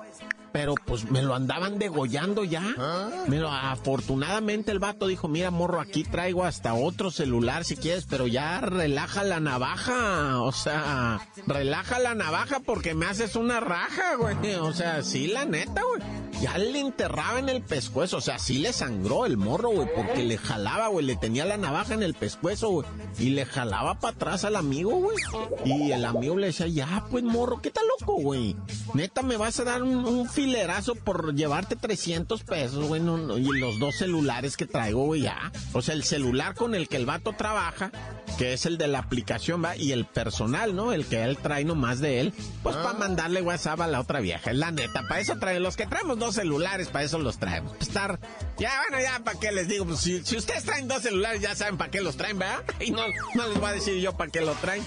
Pero 0.53 0.75
pues 0.85 1.09
me 1.09 1.23
lo 1.23 1.35
andaban 1.35 1.79
degollando 1.79 2.45
ya. 2.45 2.63
Pero 3.27 3.49
afortunadamente 3.49 4.71
el 4.71 4.79
vato 4.79 5.07
dijo, 5.07 5.27
mira 5.27 5.51
morro, 5.51 5.81
aquí 5.81 6.03
traigo 6.03 6.45
hasta 6.45 6.75
otro 6.75 7.11
celular 7.11 7.65
si 7.65 7.75
quieres, 7.75 8.05
pero 8.09 8.27
ya 8.27 8.61
relaja 8.61 9.23
la 9.23 9.39
navaja, 9.39 10.39
o 10.41 10.51
sea, 10.51 11.27
relaja 11.47 11.99
la 11.99 12.15
navaja 12.15 12.59
porque 12.59 12.93
me 12.93 13.07
haces 13.07 13.35
una 13.35 13.59
raja, 13.59 14.15
güey. 14.15 14.55
O 14.55 14.73
sea, 14.73 15.03
sí, 15.03 15.27
la 15.27 15.45
neta, 15.45 15.81
güey. 15.83 16.01
Ya 16.41 16.57
le 16.57 16.79
enterraba 16.79 17.39
en 17.39 17.47
el 17.47 17.61
pescuezo, 17.61 18.17
o 18.17 18.21
sea, 18.21 18.37
sí 18.37 18.57
le 18.57 18.73
sangró 18.73 19.25
el 19.25 19.37
morro, 19.37 19.69
güey, 19.69 19.87
porque 19.95 20.23
le 20.23 20.37
jalaba, 20.37 20.89
güey, 20.89 21.05
le 21.05 21.15
tenía 21.15 21.45
la 21.45 21.57
navaja 21.57 21.93
en 21.93 22.03
el 22.03 22.15
pescuezo, 22.15 22.69
güey, 22.69 22.87
y 23.17 23.29
le 23.29 23.45
jalaba 23.45 23.99
para 23.99 24.15
atrás 24.15 24.43
al 24.43 24.57
amigo, 24.57 24.91
güey. 24.91 25.15
Y 25.63 25.91
el 25.91 26.03
amigo 26.03 26.35
le 26.35 26.47
decía, 26.47 26.67
ya, 26.67 27.05
pues 27.09 27.23
morro, 27.23 27.61
¿qué 27.61 27.71
tal 27.71 27.85
loco, 27.87 28.15
güey? 28.15 28.57
Neta, 28.93 29.21
me 29.21 29.37
vas 29.37 29.59
a 29.59 29.63
dar 29.63 29.83
un, 29.83 30.27
filerazo 30.43 30.95
por 30.95 31.33
llevarte 31.35 31.77
300 31.77 32.43
pesos, 32.43 32.85
güey, 32.85 33.01
y 33.01 33.59
los 33.59 33.79
dos 33.79 33.95
celulares 33.95 34.57
que 34.57 34.65
traigo, 34.65 35.05
güey, 35.05 35.21
ya. 35.21 35.51
O 35.71 35.81
sea, 35.81 35.95
el 35.95 36.03
celular 36.03 36.53
con 36.53 36.75
el 36.75 36.89
que 36.89 36.97
el 36.97 37.05
vato 37.05 37.31
trabaja, 37.31 37.91
que 38.37 38.51
es 38.51 38.65
el 38.65 38.77
de 38.77 38.87
la 38.87 38.99
aplicación, 38.99 39.63
va, 39.63 39.77
y 39.77 39.93
el 39.93 40.05
personal, 40.05 40.75
¿no? 40.75 40.91
El 40.91 41.05
que 41.05 41.23
él 41.23 41.37
trae 41.37 41.63
nomás 41.63 41.99
de 41.99 42.19
él, 42.19 42.33
pues 42.61 42.75
para 42.75 42.97
mandarle 42.97 43.41
WhatsApp 43.41 43.79
a 43.81 43.87
la 43.87 44.01
otra 44.01 44.19
vieja, 44.19 44.51
es 44.51 44.57
la 44.57 44.71
neta, 44.71 45.03
para 45.07 45.21
eso 45.21 45.37
trae, 45.39 45.61
los 45.61 45.77
que 45.77 45.87
traemos 45.87 46.19
dos 46.19 46.35
celulares, 46.35 46.89
para 46.89 47.05
eso 47.05 47.19
los 47.19 47.37
traemos. 47.37 47.73
Estar, 47.79 48.19
ya, 48.57 48.81
bueno, 48.89 49.01
ya, 49.01 49.23
¿para 49.23 49.39
qué 49.39 49.53
les 49.53 49.69
digo? 49.69 49.85
Pues 49.85 49.99
si, 49.99 50.23
si 50.25 50.35
ustedes 50.35 50.63
traen 50.65 50.89
dos 50.89 51.03
celulares, 51.03 51.41
ya 51.41 51.55
saben 51.55 51.77
para 51.77 51.89
qué 51.89 52.01
los 52.01 52.17
traen, 52.17 52.37
¿verdad? 52.37 52.63
Y 52.81 52.91
no, 52.91 53.03
no 53.35 53.47
les 53.47 53.59
voy 53.59 53.69
a 53.69 53.73
decir 53.73 54.01
yo 54.01 54.17
para 54.17 54.29
qué 54.29 54.41
lo 54.41 54.53
traen. 54.55 54.83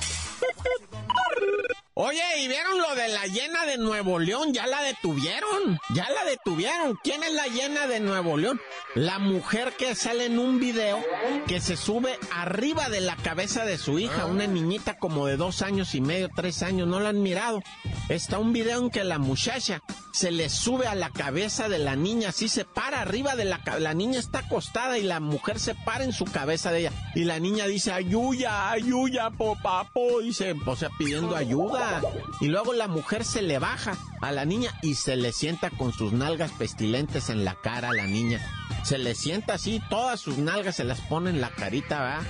Oye, 1.98 2.20
¿y 2.42 2.48
vieron 2.48 2.76
lo 2.76 2.94
de 2.94 3.08
la 3.08 3.24
llena 3.26 3.64
de 3.64 3.78
Nuevo 3.78 4.18
León? 4.18 4.52
Ya 4.52 4.66
la 4.66 4.82
detuvieron. 4.82 5.78
Ya 5.94 6.06
la 6.10 6.26
detuvieron. 6.26 6.98
¿Quién 7.02 7.22
es 7.22 7.32
la 7.32 7.46
llena 7.46 7.86
de 7.86 8.00
Nuevo 8.00 8.36
León? 8.36 8.60
La 8.94 9.18
mujer 9.18 9.72
que 9.78 9.94
sale 9.94 10.26
en 10.26 10.38
un 10.38 10.60
video 10.60 11.02
que 11.46 11.58
se 11.58 11.74
sube 11.74 12.18
arriba 12.30 12.90
de 12.90 13.00
la 13.00 13.16
cabeza 13.16 13.64
de 13.64 13.78
su 13.78 13.98
hija, 13.98 14.26
una 14.26 14.46
niñita 14.46 14.98
como 14.98 15.26
de 15.26 15.38
dos 15.38 15.62
años 15.62 15.94
y 15.94 16.02
medio, 16.02 16.28
tres 16.36 16.62
años. 16.62 16.86
¿No 16.86 17.00
la 17.00 17.08
han 17.08 17.22
mirado? 17.22 17.62
Está 18.10 18.38
un 18.38 18.52
video 18.52 18.78
en 18.78 18.90
que 18.90 19.02
la 19.02 19.18
muchacha 19.18 19.80
se 20.12 20.30
le 20.30 20.48
sube 20.48 20.86
a 20.86 20.94
la 20.94 21.10
cabeza 21.10 21.68
de 21.68 21.78
la 21.78 21.94
niña, 21.94 22.30
así 22.30 22.48
se 22.48 22.64
para 22.64 23.02
arriba 23.02 23.36
de 23.36 23.44
la 23.44 23.60
la 23.78 23.92
niña 23.92 24.18
está 24.18 24.38
acostada 24.38 24.96
y 24.96 25.02
la 25.02 25.20
mujer 25.20 25.60
se 25.60 25.74
para 25.74 26.04
en 26.04 26.12
su 26.14 26.24
cabeza 26.24 26.72
de 26.72 26.80
ella 26.80 26.92
y 27.14 27.24
la 27.24 27.38
niña 27.38 27.66
dice 27.66 27.92
ayuya, 27.92 28.70
ayuya, 28.70 29.28
popapo, 29.30 30.20
dice, 30.22 30.54
o 30.64 30.76
sea, 30.76 30.88
pidiendo 30.98 31.36
ayuda. 31.36 31.85
Y 32.40 32.48
luego 32.48 32.72
la 32.72 32.88
mujer 32.88 33.24
se 33.24 33.42
le 33.42 33.58
baja 33.58 33.96
a 34.20 34.32
la 34.32 34.44
niña 34.44 34.70
y 34.82 34.94
se 34.94 35.16
le 35.16 35.32
sienta 35.32 35.70
con 35.70 35.92
sus 35.92 36.12
nalgas 36.12 36.52
pestilentes 36.52 37.30
en 37.30 37.44
la 37.44 37.54
cara 37.54 37.90
a 37.90 37.94
la 37.94 38.06
niña. 38.06 38.40
Se 38.84 38.98
le 38.98 39.14
sienta 39.14 39.54
así, 39.54 39.82
todas 39.90 40.20
sus 40.20 40.38
nalgas 40.38 40.76
se 40.76 40.84
las 40.84 41.00
pone 41.00 41.30
en 41.30 41.40
la 41.40 41.50
carita, 41.50 42.00
¿verdad? 42.00 42.22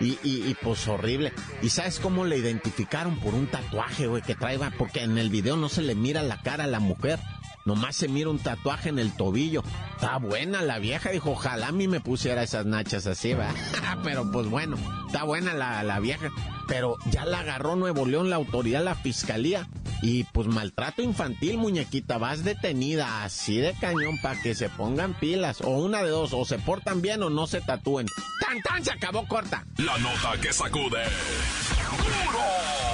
Y, 0.00 0.18
y, 0.22 0.56
pues 0.62 0.88
horrible. 0.88 1.32
¿Y 1.60 1.68
sabes 1.68 2.00
cómo 2.00 2.24
le 2.24 2.38
identificaron? 2.38 3.18
Por 3.20 3.34
un 3.34 3.46
tatuaje, 3.46 4.06
güey, 4.06 4.22
que 4.22 4.34
trae, 4.34 4.58
porque 4.78 5.02
en 5.02 5.18
el 5.18 5.28
video 5.28 5.56
no 5.56 5.68
se 5.68 5.82
le 5.82 5.94
mira 5.94 6.22
la 6.22 6.40
cara 6.40 6.64
a 6.64 6.68
la 6.68 6.80
mujer. 6.80 7.20
Nomás 7.64 7.96
se 7.96 8.08
mira 8.08 8.30
un 8.30 8.38
tatuaje 8.38 8.88
en 8.88 8.98
el 8.98 9.12
tobillo. 9.16 9.62
Está 9.94 10.18
buena 10.18 10.62
la 10.62 10.78
vieja, 10.78 11.10
dijo, 11.10 11.32
ojalá 11.32 11.68
a 11.68 11.72
mí 11.72 11.88
me 11.88 12.00
pusiera 12.00 12.42
esas 12.42 12.66
nachas 12.66 13.06
así, 13.06 13.34
va. 13.34 13.52
Pero 14.04 14.30
pues 14.30 14.48
bueno, 14.48 14.76
está 15.06 15.24
buena 15.24 15.54
la, 15.54 15.82
la 15.82 16.00
vieja. 16.00 16.30
Pero 16.66 16.96
ya 17.10 17.24
la 17.24 17.40
agarró 17.40 17.76
Nuevo 17.76 18.06
León 18.06 18.30
la 18.30 18.36
autoridad, 18.36 18.82
la 18.82 18.94
fiscalía. 18.94 19.68
Y 20.02 20.24
pues 20.24 20.46
maltrato 20.46 21.02
infantil, 21.02 21.58
muñequita, 21.58 22.16
vas 22.16 22.42
detenida 22.42 23.22
así 23.22 23.58
de 23.58 23.74
cañón 23.74 24.18
para 24.22 24.40
que 24.40 24.54
se 24.54 24.70
pongan 24.70 25.12
pilas. 25.12 25.60
O 25.60 25.70
una 25.70 26.02
de 26.02 26.08
dos, 26.08 26.32
o 26.32 26.44
se 26.46 26.58
portan 26.58 27.02
bien 27.02 27.22
o 27.22 27.28
no 27.28 27.46
se 27.46 27.60
tatúen. 27.60 28.06
¡Tan, 28.40 28.62
tan! 28.62 28.82
Se 28.82 28.92
acabó 28.92 29.26
corta. 29.28 29.66
La 29.76 29.98
nota 29.98 30.40
que 30.40 30.52
sacude. 30.52 31.02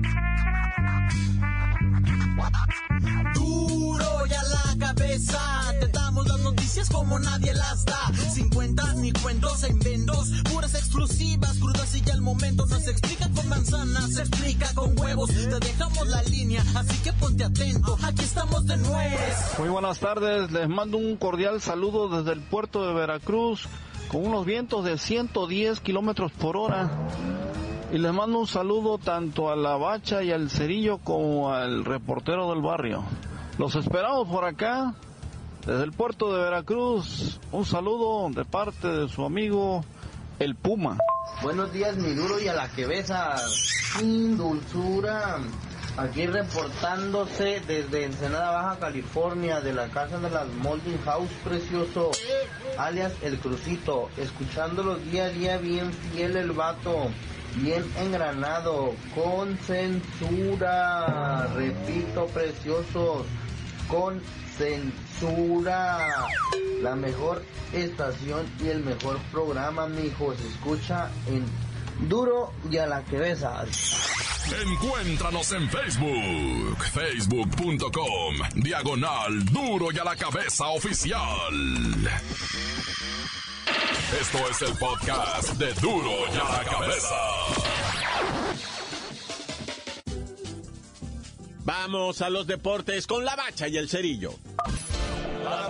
Muy 19.58 19.68
buenas 19.70 20.00
tardes, 20.00 20.52
les 20.52 20.68
mando 20.68 20.98
un 20.98 21.16
cordial 21.16 21.62
saludo 21.62 22.10
desde 22.10 22.32
el 22.32 22.42
puerto 22.42 22.86
de 22.86 22.92
Veracruz 22.92 23.66
con 24.08 24.26
unos 24.26 24.44
vientos 24.44 24.84
de 24.84 24.98
110 24.98 25.80
kilómetros 25.80 26.30
por 26.32 26.58
hora. 26.58 26.90
Y 27.90 27.96
les 27.96 28.12
mando 28.12 28.40
un 28.40 28.46
saludo 28.46 28.98
tanto 28.98 29.50
a 29.50 29.56
la 29.56 29.76
bacha 29.76 30.22
y 30.22 30.30
al 30.30 30.50
cerillo 30.50 30.98
como 30.98 31.54
al 31.54 31.86
reportero 31.86 32.50
del 32.50 32.60
barrio. 32.60 33.02
Los 33.58 33.76
esperamos 33.76 34.28
por 34.28 34.44
acá, 34.44 34.94
desde 35.66 35.82
el 35.82 35.92
puerto 35.92 36.32
de 36.32 36.44
Veracruz. 36.44 37.40
Un 37.50 37.66
saludo 37.66 38.30
de 38.30 38.44
parte 38.44 38.86
de 38.86 39.08
su 39.08 39.24
amigo 39.24 39.84
el 40.38 40.54
Puma. 40.54 40.98
Buenos 41.42 41.72
días, 41.72 41.96
mi 41.96 42.14
duro 42.14 42.40
y 42.40 42.46
a 42.46 42.54
la 42.54 42.68
que 42.68 43.04
Sin 43.98 44.36
dulzura. 44.36 45.38
Aquí 45.96 46.26
reportándose 46.26 47.62
desde 47.66 48.04
Ensenada, 48.04 48.50
Baja 48.50 48.78
California, 48.78 49.60
de 49.60 49.72
la 49.72 49.88
casa 49.88 50.18
de 50.18 50.30
las 50.30 50.46
Molding 50.46 50.98
House 51.04 51.30
Precioso, 51.42 52.10
alias 52.76 53.14
El 53.22 53.38
Crucito, 53.38 54.10
escuchándolos 54.18 55.02
día 55.10 55.24
a 55.24 55.28
día 55.30 55.56
bien 55.56 55.90
fiel 55.92 56.36
el 56.36 56.52
vato, 56.52 57.08
bien 57.56 57.82
engranado, 57.98 58.92
con 59.14 59.56
censura, 59.56 61.46
repito, 61.54 62.26
preciosos, 62.26 63.24
con 63.88 64.20
censura. 64.58 66.28
La 66.82 66.94
mejor 66.94 67.42
estación 67.72 68.46
y 68.62 68.68
el 68.68 68.84
mejor 68.84 69.18
programa, 69.32 69.86
mi 69.86 70.06
hijo, 70.06 70.34
se 70.34 70.46
escucha 70.46 71.10
en 71.26 71.44
Duro 72.08 72.52
y 72.70 72.76
a 72.76 72.86
la 72.86 73.02
que 73.04 73.16
Encuéntranos 74.62 75.52
en 75.52 75.68
Facebook, 75.68 76.84
facebook.com, 76.92 78.34
diagonal 78.54 79.44
duro 79.46 79.88
y 79.92 79.98
a 79.98 80.04
la 80.04 80.14
cabeza 80.14 80.66
oficial. 80.68 81.20
Esto 84.20 84.38
es 84.50 84.62
el 84.62 84.78
podcast 84.78 85.54
de 85.54 85.72
duro 85.74 86.12
y 86.32 86.36
a 86.36 86.58
la 86.58 86.64
cabeza. 86.64 87.85
Vamos 91.66 92.22
a 92.22 92.30
los 92.30 92.46
deportes 92.46 93.08
con 93.08 93.24
la 93.24 93.34
bacha 93.34 93.66
y 93.66 93.76
el 93.76 93.88
cerillo. 93.88 94.32
¿A 95.44 95.68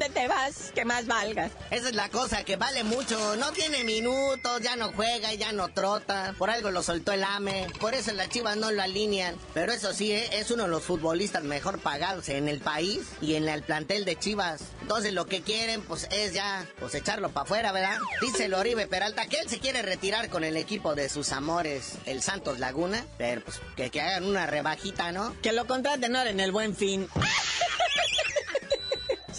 dónde 0.00 0.20
te 0.20 0.28
vas? 0.28 0.72
Que 0.74 0.84
más 0.84 1.06
valgas. 1.06 1.52
Esa 1.70 1.88
es 1.88 1.94
la 1.94 2.08
cosa, 2.08 2.42
que 2.44 2.56
vale 2.56 2.84
mucho. 2.84 3.36
No 3.36 3.52
tiene 3.52 3.84
minutos, 3.84 4.62
ya 4.62 4.76
no 4.76 4.92
juega 4.92 5.32
y 5.34 5.36
ya 5.38 5.52
no 5.52 5.68
trota. 5.68 6.34
Por 6.38 6.50
algo 6.50 6.70
lo 6.70 6.82
soltó 6.82 7.12
el 7.12 7.22
AME. 7.22 7.66
Por 7.78 7.94
eso 7.94 8.12
las 8.12 8.30
chivas 8.30 8.56
no 8.56 8.70
lo 8.70 8.82
alinean. 8.82 9.36
Pero 9.52 9.72
eso 9.72 9.92
sí, 9.92 10.12
¿eh? 10.12 10.28
es 10.32 10.50
uno 10.50 10.64
de 10.64 10.70
los 10.70 10.82
futbolistas 10.82 11.44
mejor 11.44 11.80
pagados 11.80 12.28
en 12.30 12.48
el 12.48 12.60
país 12.60 13.00
y 13.20 13.34
en 13.34 13.48
el 13.48 13.62
plantel 13.62 14.04
de 14.04 14.16
chivas. 14.16 14.62
Entonces 14.80 15.12
lo 15.12 15.26
que 15.26 15.42
quieren, 15.42 15.82
pues 15.82 16.08
es 16.10 16.32
ya, 16.32 16.66
pues 16.78 16.94
echarlo 16.94 17.30
para 17.30 17.44
afuera, 17.44 17.72
¿verdad? 17.72 17.98
Dice 18.20 18.46
el 18.46 18.54
Oribe 18.54 18.86
Peralta 18.86 19.26
que 19.26 19.38
él 19.40 19.48
se 19.48 19.58
quiere 19.58 19.82
retirar 19.82 20.30
con 20.30 20.44
el 20.44 20.56
equipo 20.56 20.94
de 20.94 21.08
sus 21.08 21.32
amores, 21.32 21.98
el 22.06 22.22
Santos 22.22 22.58
Laguna. 22.58 23.04
Pero 23.18 23.42
pues 23.42 23.60
que, 23.76 23.90
que 23.90 24.00
hagan 24.00 24.24
una 24.24 24.46
rebajita, 24.46 25.12
¿no? 25.12 25.34
Que 25.42 25.52
lo 25.52 25.66
contraten 25.66 26.16
ahora 26.16 26.30
en 26.30 26.40
el 26.40 26.52
buen 26.52 26.74
fin. 26.74 27.08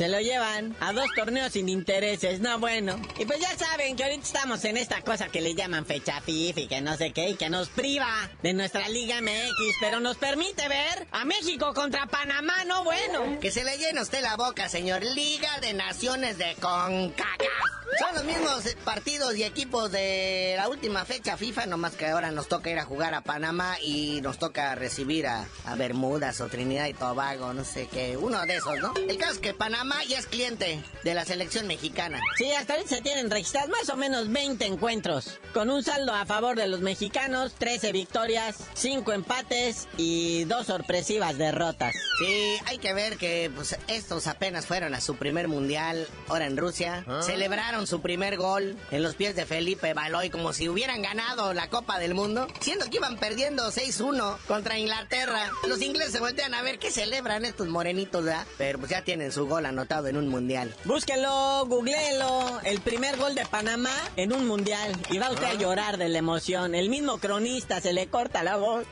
Se 0.02 0.10
lo 0.10 0.20
llevan 0.20 0.76
a 0.80 0.94
dos 0.94 1.06
torneos 1.16 1.54
sin 1.54 1.70
intereses, 1.70 2.40
no 2.40 2.58
bueno. 2.58 3.00
Y 3.20 3.26
pues 3.26 3.40
ya 3.40 3.56
saben 3.56 3.96
que 3.96 4.04
ahorita 4.04 4.24
estamos 4.24 4.66
en 4.66 4.78
esta 4.78 5.00
cosa 5.04 5.30
que 5.30 5.42
le 5.42 5.54
llaman 5.54 5.86
fecha 5.86 6.22
FIFA 6.22 6.60
y 6.60 6.68
que 6.68 6.82
no 6.82 6.98
sé 6.98 7.12
qué, 7.14 7.30
y 7.30 7.36
que 7.36 7.52
nos 7.52 7.70
priva 7.70 8.10
de 8.42 8.54
nuestra 8.54 8.90
Liga 8.90 9.22
MX, 9.22 9.76
pero 9.80 10.00
nos 10.00 10.18
permite 10.18 10.68
ver 10.68 11.08
a 11.12 11.24
México 11.24 11.76
contra 11.76 12.08
Panamá, 12.08 12.66
no 12.66 12.84
bueno. 12.84 13.40
Que 13.40 13.52
se 13.52 13.64
le 13.64 13.78
llene 13.78 14.02
usted 14.02 14.24
la 14.24 14.38
boca, 14.38 14.70
señor. 14.70 15.04
Liga 15.04 15.60
de 15.60 15.74
Naciones 15.74 16.40
de 16.40 16.56
CONCACAF. 16.60 17.82
Son 18.00 18.16
los 18.16 18.24
mismos 18.24 18.76
partidos 18.86 19.36
y 19.36 19.44
equipos 19.44 19.92
de 19.92 20.54
la 20.56 20.70
última 20.70 21.04
fecha 21.06 21.38
FIFA, 21.38 21.66
nomás 21.66 21.94
que 21.96 22.08
ahora 22.08 22.32
nos 22.32 22.48
toca 22.48 22.70
ir 22.70 22.80
a 22.80 22.86
jugar 22.86 23.14
a 23.14 23.22
Panamá 23.22 23.76
y 23.82 24.22
nos 24.22 24.40
toca 24.40 24.74
recibir 24.76 25.28
a, 25.28 25.46
a 25.66 25.76
Bermudas 25.76 26.40
o 26.40 26.48
Trinidad 26.48 26.88
y 26.88 26.94
Tobago, 26.94 27.54
no 27.54 27.66
sé 27.66 27.88
qué, 27.88 28.16
uno 28.16 28.44
de 28.46 28.56
esos, 28.56 28.80
¿no? 28.80 28.94
El 28.96 29.18
caso 29.18 29.34
es 29.34 29.40
que 29.40 29.54
Panamá 29.54 29.91
ya 30.08 30.20
es 30.20 30.26
cliente 30.26 30.84
de 31.04 31.14
la 31.14 31.26
selección 31.26 31.68
mexicana. 31.68 32.20
Sí, 32.38 32.52
hasta 32.52 32.74
ahorita 32.74 32.96
se 32.96 33.02
tienen 33.02 33.30
registrados 33.30 33.70
más 33.70 33.90
o 33.90 33.98
menos 33.98 34.32
20 34.32 34.66
encuentros, 34.66 35.40
con 35.54 35.70
un 35.70 35.84
saldo 35.84 36.14
a 36.14 36.26
favor 36.26 36.56
de 36.56 36.68
los 36.68 36.82
mexicanos, 36.82 37.54
13 37.58 37.92
victorias, 37.92 38.58
5 38.74 39.12
empates 39.14 39.88
y 39.98 40.46
dos 40.46 40.68
sorpresivas 40.68 41.38
derrotas. 41.38 41.94
Sí, 42.20 42.58
hay 42.66 42.78
que 42.78 42.94
ver 42.94 43.18
que 43.18 43.52
pues, 43.54 43.78
estos 43.88 44.28
apenas 44.28 44.66
fueron 44.66 44.96
a 44.96 45.02
su 45.02 45.16
primer 45.16 45.48
mundial, 45.48 46.08
ahora 46.28 46.46
en 46.48 46.58
Rusia. 46.58 47.06
Celebraron 47.22 47.88
su 47.88 48.02
primer 48.02 48.38
gol 48.38 48.78
en 48.92 49.04
los 49.04 49.16
pies 49.16 49.36
de 49.36 49.46
Felipe 49.46 49.94
Baloy 49.94 50.30
como 50.30 50.54
si 50.54 50.70
hubieran 50.70 51.02
ganado 51.02 51.54
la 51.54 51.70
Copa 51.70 52.00
del 52.00 52.14
Mundo, 52.14 52.48
siendo 52.60 52.90
que 52.90 52.98
iban 52.98 53.18
perdiendo 53.18 53.72
6-1 53.72 54.38
contra 54.48 54.78
Inglaterra. 54.78 55.52
Los 55.68 55.82
ingleses 55.82 56.14
se 56.14 56.20
voltean 56.20 56.54
a 56.54 56.62
ver 56.62 56.80
qué 56.80 56.92
celebran 56.92 57.46
estos 57.46 57.68
morenitos, 57.68 58.24
¿verdad? 58.24 58.46
Pero 58.58 58.80
pues 58.80 58.92
ya 58.92 59.04
tienen 59.04 59.32
su 59.32 59.48
gol 59.48 59.66
anotado 59.82 60.08
en 60.08 60.18
un 60.18 60.28
mundial. 60.28 60.74
Búsquelo, 60.86 61.66
googleelo, 61.66 62.62
el 62.64 62.82
primer 62.82 63.18
gol 63.18 63.34
de 63.34 63.46
Panamá 63.48 63.90
en 64.16 64.32
un 64.32 64.48
mundial. 64.48 64.96
Y 65.10 65.18
va 65.18 65.32
usted 65.32 65.46
a 65.46 65.54
llorar 65.56 65.98
de 65.98 66.08
la 66.08 66.20
emoción. 66.20 66.76
El 66.76 66.90
mismo 66.90 67.18
cronista 67.18 67.82
se 67.82 67.92
le 67.92 68.08
corta 68.08 68.44
la 68.44 68.58
voz 68.58 68.86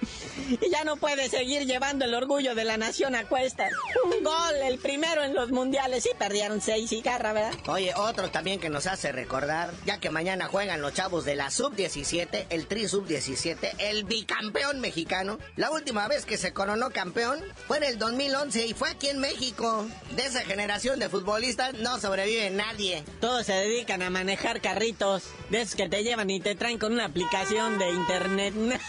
y 0.49 0.69
ya 0.71 0.83
no 0.83 0.97
puede 0.97 1.29
seguir 1.29 1.67
llevando 1.67 2.05
el 2.05 2.15
orgullo 2.15 2.55
de 2.55 2.63
la 2.63 2.77
nación 2.77 3.15
a 3.15 3.25
cuestas. 3.25 3.71
Un 4.03 4.23
gol, 4.23 4.55
el 4.63 4.79
primero 4.79 5.23
en 5.23 5.35
los 5.35 5.51
mundiales. 5.51 6.07
y 6.07 6.17
perdieron 6.17 6.59
seis 6.59 6.91
y 6.91 7.01
garra, 7.01 7.33
¿verdad? 7.33 7.53
Oye, 7.67 7.93
otro 7.95 8.31
también 8.31 8.59
que 8.59 8.69
nos 8.69 8.87
hace 8.87 9.11
recordar, 9.11 9.71
ya 9.85 9.99
que 9.99 10.09
mañana 10.09 10.47
juegan 10.47 10.81
los 10.81 10.93
chavos 10.95 11.23
de 11.23 11.35
la 11.35 11.51
sub-17, 11.51 12.47
el 12.49 12.65
tri 12.65 12.87
sub-17, 12.87 13.75
el 13.77 14.05
bicampeón 14.05 14.79
mexicano. 14.79 15.37
La 15.55 15.69
última 15.69 16.07
vez 16.07 16.25
que 16.25 16.37
se 16.37 16.51
coronó 16.51 16.89
campeón 16.89 17.39
fue 17.67 17.77
en 17.77 17.83
el 17.83 17.99
2011 17.99 18.65
y 18.65 18.73
fue 18.73 18.89
aquí 18.89 19.09
en 19.09 19.19
México. 19.19 19.85
De 20.15 20.25
esa 20.25 20.41
generación 20.41 20.68
de 20.69 21.09
futbolistas 21.09 21.73
no 21.79 21.99
sobrevive 21.99 22.51
nadie. 22.51 23.03
Todos 23.19 23.47
se 23.47 23.53
dedican 23.53 24.03
a 24.03 24.11
manejar 24.11 24.61
carritos, 24.61 25.23
de 25.49 25.61
esos 25.61 25.73
que 25.73 25.89
te 25.89 26.03
llevan 26.03 26.29
y 26.29 26.39
te 26.39 26.53
traen 26.53 26.77
con 26.77 26.93
una 26.93 27.05
aplicación 27.05 27.79
de 27.79 27.89
internet. 27.89 28.53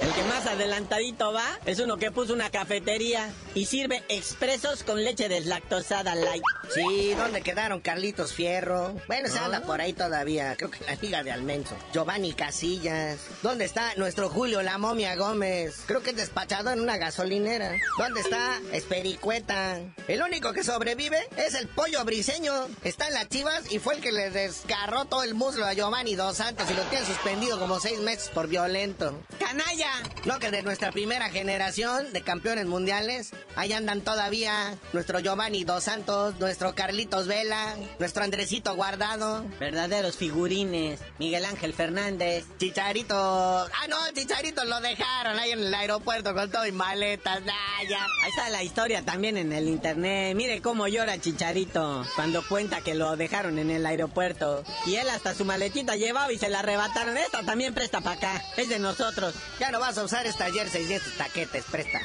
El 0.00 0.12
que 0.12 0.22
más 0.24 0.46
adelantadito 0.46 1.32
va 1.32 1.58
es 1.66 1.78
uno 1.78 1.98
que 1.98 2.10
puso 2.10 2.32
una 2.32 2.50
cafetería 2.50 3.30
y 3.54 3.66
sirve 3.66 4.02
expresos 4.08 4.82
con 4.82 5.04
leche 5.04 5.28
deslactosada 5.28 6.14
light. 6.14 6.42
Sí, 6.74 7.14
¿dónde 7.16 7.42
quedaron 7.42 7.80
Carlitos 7.80 8.32
Fierro? 8.32 8.94
Bueno, 9.06 9.28
se 9.28 9.38
anda 9.38 9.60
por 9.60 9.80
ahí 9.80 9.92
todavía, 9.92 10.56
creo 10.56 10.70
que 10.70 10.78
en 10.78 10.86
la 10.86 10.94
liga 10.96 11.22
de 11.22 11.32
Almenso. 11.32 11.76
Giovanni 11.92 12.32
Casillas. 12.32 13.18
¿Dónde 13.42 13.66
está 13.66 13.94
nuestro 13.96 14.30
Julio 14.30 14.62
La 14.62 14.78
Momia 14.78 15.14
Gómez? 15.16 15.82
Creo 15.86 16.02
que 16.02 16.10
es 16.10 16.16
despachado 16.16 16.70
en 16.70 16.80
una 16.80 16.96
gasolinera. 16.96 17.76
¿Dónde 17.98 18.20
está 18.20 18.60
Espericueta? 18.72 19.80
El 20.14 20.22
único 20.22 20.52
que 20.52 20.62
sobrevive 20.62 21.18
es 21.36 21.54
el 21.54 21.66
pollo 21.66 22.04
briseño. 22.04 22.68
Está 22.84 23.08
en 23.08 23.14
las 23.14 23.28
chivas 23.28 23.72
y 23.72 23.80
fue 23.80 23.96
el 23.96 24.00
que 24.00 24.12
le 24.12 24.30
desgarró 24.30 25.06
todo 25.06 25.24
el 25.24 25.34
muslo 25.34 25.66
a 25.66 25.72
Giovanni 25.72 26.14
Dos 26.14 26.36
Santos 26.36 26.70
y 26.70 26.74
lo 26.74 26.82
tiene 26.82 27.04
suspendido 27.04 27.58
como 27.58 27.80
seis 27.80 27.98
meses 27.98 28.28
por 28.28 28.46
violento. 28.46 29.20
¡Canalla! 29.40 29.90
No, 30.24 30.38
que 30.38 30.52
de 30.52 30.62
nuestra 30.62 30.92
primera 30.92 31.30
generación 31.30 32.12
de 32.12 32.22
campeones 32.22 32.66
mundiales, 32.66 33.32
ahí 33.56 33.72
andan 33.72 34.02
todavía 34.02 34.78
nuestro 34.92 35.18
Giovanni 35.18 35.64
Dos 35.64 35.82
Santos, 35.82 36.38
nuestro 36.38 36.76
Carlitos 36.76 37.26
Vela, 37.26 37.74
nuestro 37.98 38.22
Andresito 38.22 38.72
Guardado. 38.76 39.44
Verdaderos 39.58 40.16
figurines. 40.16 41.00
Miguel 41.18 41.44
Ángel 41.44 41.74
Fernández. 41.74 42.44
Chicharito. 42.58 43.16
Ah, 43.16 43.88
no, 43.88 43.96
Chicharito 44.14 44.64
lo 44.64 44.80
dejaron 44.80 45.40
ahí 45.40 45.50
en 45.50 45.58
el 45.58 45.74
aeropuerto 45.74 46.34
con 46.34 46.52
todo 46.52 46.68
y 46.68 46.72
maletas. 46.72 47.40
Ah, 47.50 47.82
ya. 47.90 48.04
Ahí 48.22 48.30
está 48.30 48.48
la 48.50 48.62
historia 48.62 49.04
también 49.04 49.36
en 49.36 49.52
el 49.52 49.68
internet. 49.68 50.03
Mire 50.04 50.60
cómo 50.60 50.86
llora 50.86 51.18
Chicharito 51.18 52.04
cuando 52.14 52.46
cuenta 52.46 52.82
que 52.82 52.94
lo 52.94 53.16
dejaron 53.16 53.58
en 53.58 53.70
el 53.70 53.86
aeropuerto. 53.86 54.62
Y 54.84 54.96
él 54.96 55.08
hasta 55.08 55.34
su 55.34 55.46
maletita 55.46 55.96
llevaba 55.96 56.30
y 56.30 56.36
se 56.38 56.50
la 56.50 56.58
arrebataron. 56.58 57.16
Esta 57.16 57.42
también 57.42 57.72
presta 57.72 58.02
para 58.02 58.16
acá. 58.16 58.42
Es 58.58 58.68
de 58.68 58.78
nosotros. 58.78 59.34
Ya 59.58 59.70
no 59.70 59.80
vas 59.80 59.96
a 59.96 60.04
usar 60.04 60.26
esta 60.26 60.50
jersey 60.52 60.86
y 60.86 60.92
estos 60.92 61.14
taquetes, 61.14 61.64
presta. 61.70 62.00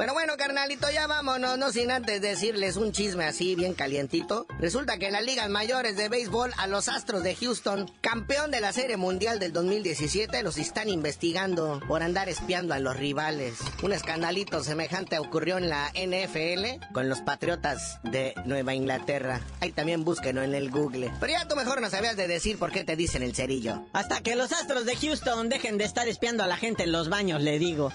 Bueno, 0.00 0.14
bueno, 0.14 0.38
carnalito, 0.38 0.90
ya 0.90 1.06
vámonos, 1.06 1.58
no 1.58 1.72
sin 1.72 1.90
antes 1.90 2.22
decirles 2.22 2.76
un 2.76 2.90
chisme 2.90 3.26
así 3.26 3.54
bien 3.54 3.74
calientito. 3.74 4.46
Resulta 4.58 4.96
que 4.96 5.08
en 5.08 5.12
las 5.12 5.22
ligas 5.22 5.50
mayores 5.50 5.94
de 5.94 6.08
béisbol 6.08 6.54
a 6.56 6.66
los 6.68 6.88
Astros 6.88 7.22
de 7.22 7.34
Houston, 7.34 7.86
campeón 8.00 8.50
de 8.50 8.62
la 8.62 8.72
Serie 8.72 8.96
Mundial 8.96 9.38
del 9.38 9.52
2017, 9.52 10.42
los 10.42 10.56
están 10.56 10.88
investigando 10.88 11.82
por 11.86 12.02
andar 12.02 12.30
espiando 12.30 12.72
a 12.72 12.78
los 12.78 12.96
rivales. 12.96 13.58
Un 13.82 13.92
escandalito 13.92 14.64
semejante 14.64 15.18
ocurrió 15.18 15.58
en 15.58 15.68
la 15.68 15.92
NFL 15.92 16.82
con 16.94 17.10
los 17.10 17.20
Patriotas 17.20 17.98
de 18.02 18.32
Nueva 18.46 18.72
Inglaterra. 18.72 19.42
Ahí 19.60 19.70
también 19.70 20.02
búsquenlo 20.02 20.42
en 20.42 20.54
el 20.54 20.70
Google. 20.70 21.12
Pero 21.20 21.32
ya 21.32 21.46
tú 21.46 21.56
mejor 21.56 21.82
no 21.82 21.90
sabías 21.90 22.16
de 22.16 22.26
decir 22.26 22.58
por 22.58 22.72
qué 22.72 22.84
te 22.84 22.96
dicen 22.96 23.22
el 23.22 23.34
cerillo. 23.34 23.84
Hasta 23.92 24.22
que 24.22 24.34
los 24.34 24.50
Astros 24.50 24.86
de 24.86 24.96
Houston 24.96 25.50
dejen 25.50 25.76
de 25.76 25.84
estar 25.84 26.08
espiando 26.08 26.42
a 26.42 26.46
la 26.46 26.56
gente 26.56 26.84
en 26.84 26.92
los 26.92 27.10
baños, 27.10 27.42
le 27.42 27.58
digo. 27.58 27.92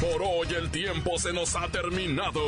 Por 0.00 0.22
hoy 0.22 0.48
el 0.56 0.70
tiempo 0.70 1.18
se 1.18 1.34
nos 1.34 1.54
ha 1.54 1.68
terminado. 1.68 2.40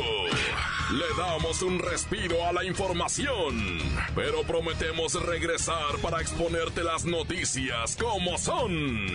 Le 0.91 1.05
damos 1.15 1.61
un 1.61 1.77
respiro 1.77 2.47
a 2.47 2.53
la 2.53 2.63
información, 2.63 3.79
pero 4.15 4.41
prometemos 4.41 5.13
regresar 5.23 5.99
para 6.01 6.21
exponerte 6.21 6.83
las 6.83 7.05
noticias 7.05 7.95
como 7.97 8.35
son. 8.39 9.05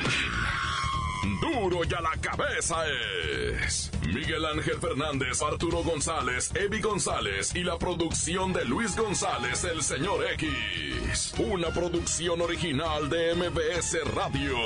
Duro 1.40 1.80
y 1.84 1.92
a 1.92 2.00
la 2.00 2.16
cabeza 2.20 2.84
es 2.86 3.90
Miguel 4.18 4.44
Ángel 4.46 4.80
Fernández, 4.80 5.40
Arturo 5.42 5.84
González, 5.84 6.50
Evi 6.56 6.80
González 6.80 7.54
y 7.54 7.62
la 7.62 7.78
producción 7.78 8.52
de 8.52 8.64
Luis 8.64 8.96
González, 8.96 9.62
el 9.62 9.80
señor 9.80 10.24
X. 10.32 11.34
Una 11.38 11.68
producción 11.68 12.40
original 12.40 13.08
de 13.08 13.36
MBS 13.36 13.96
Radio. 14.12 14.56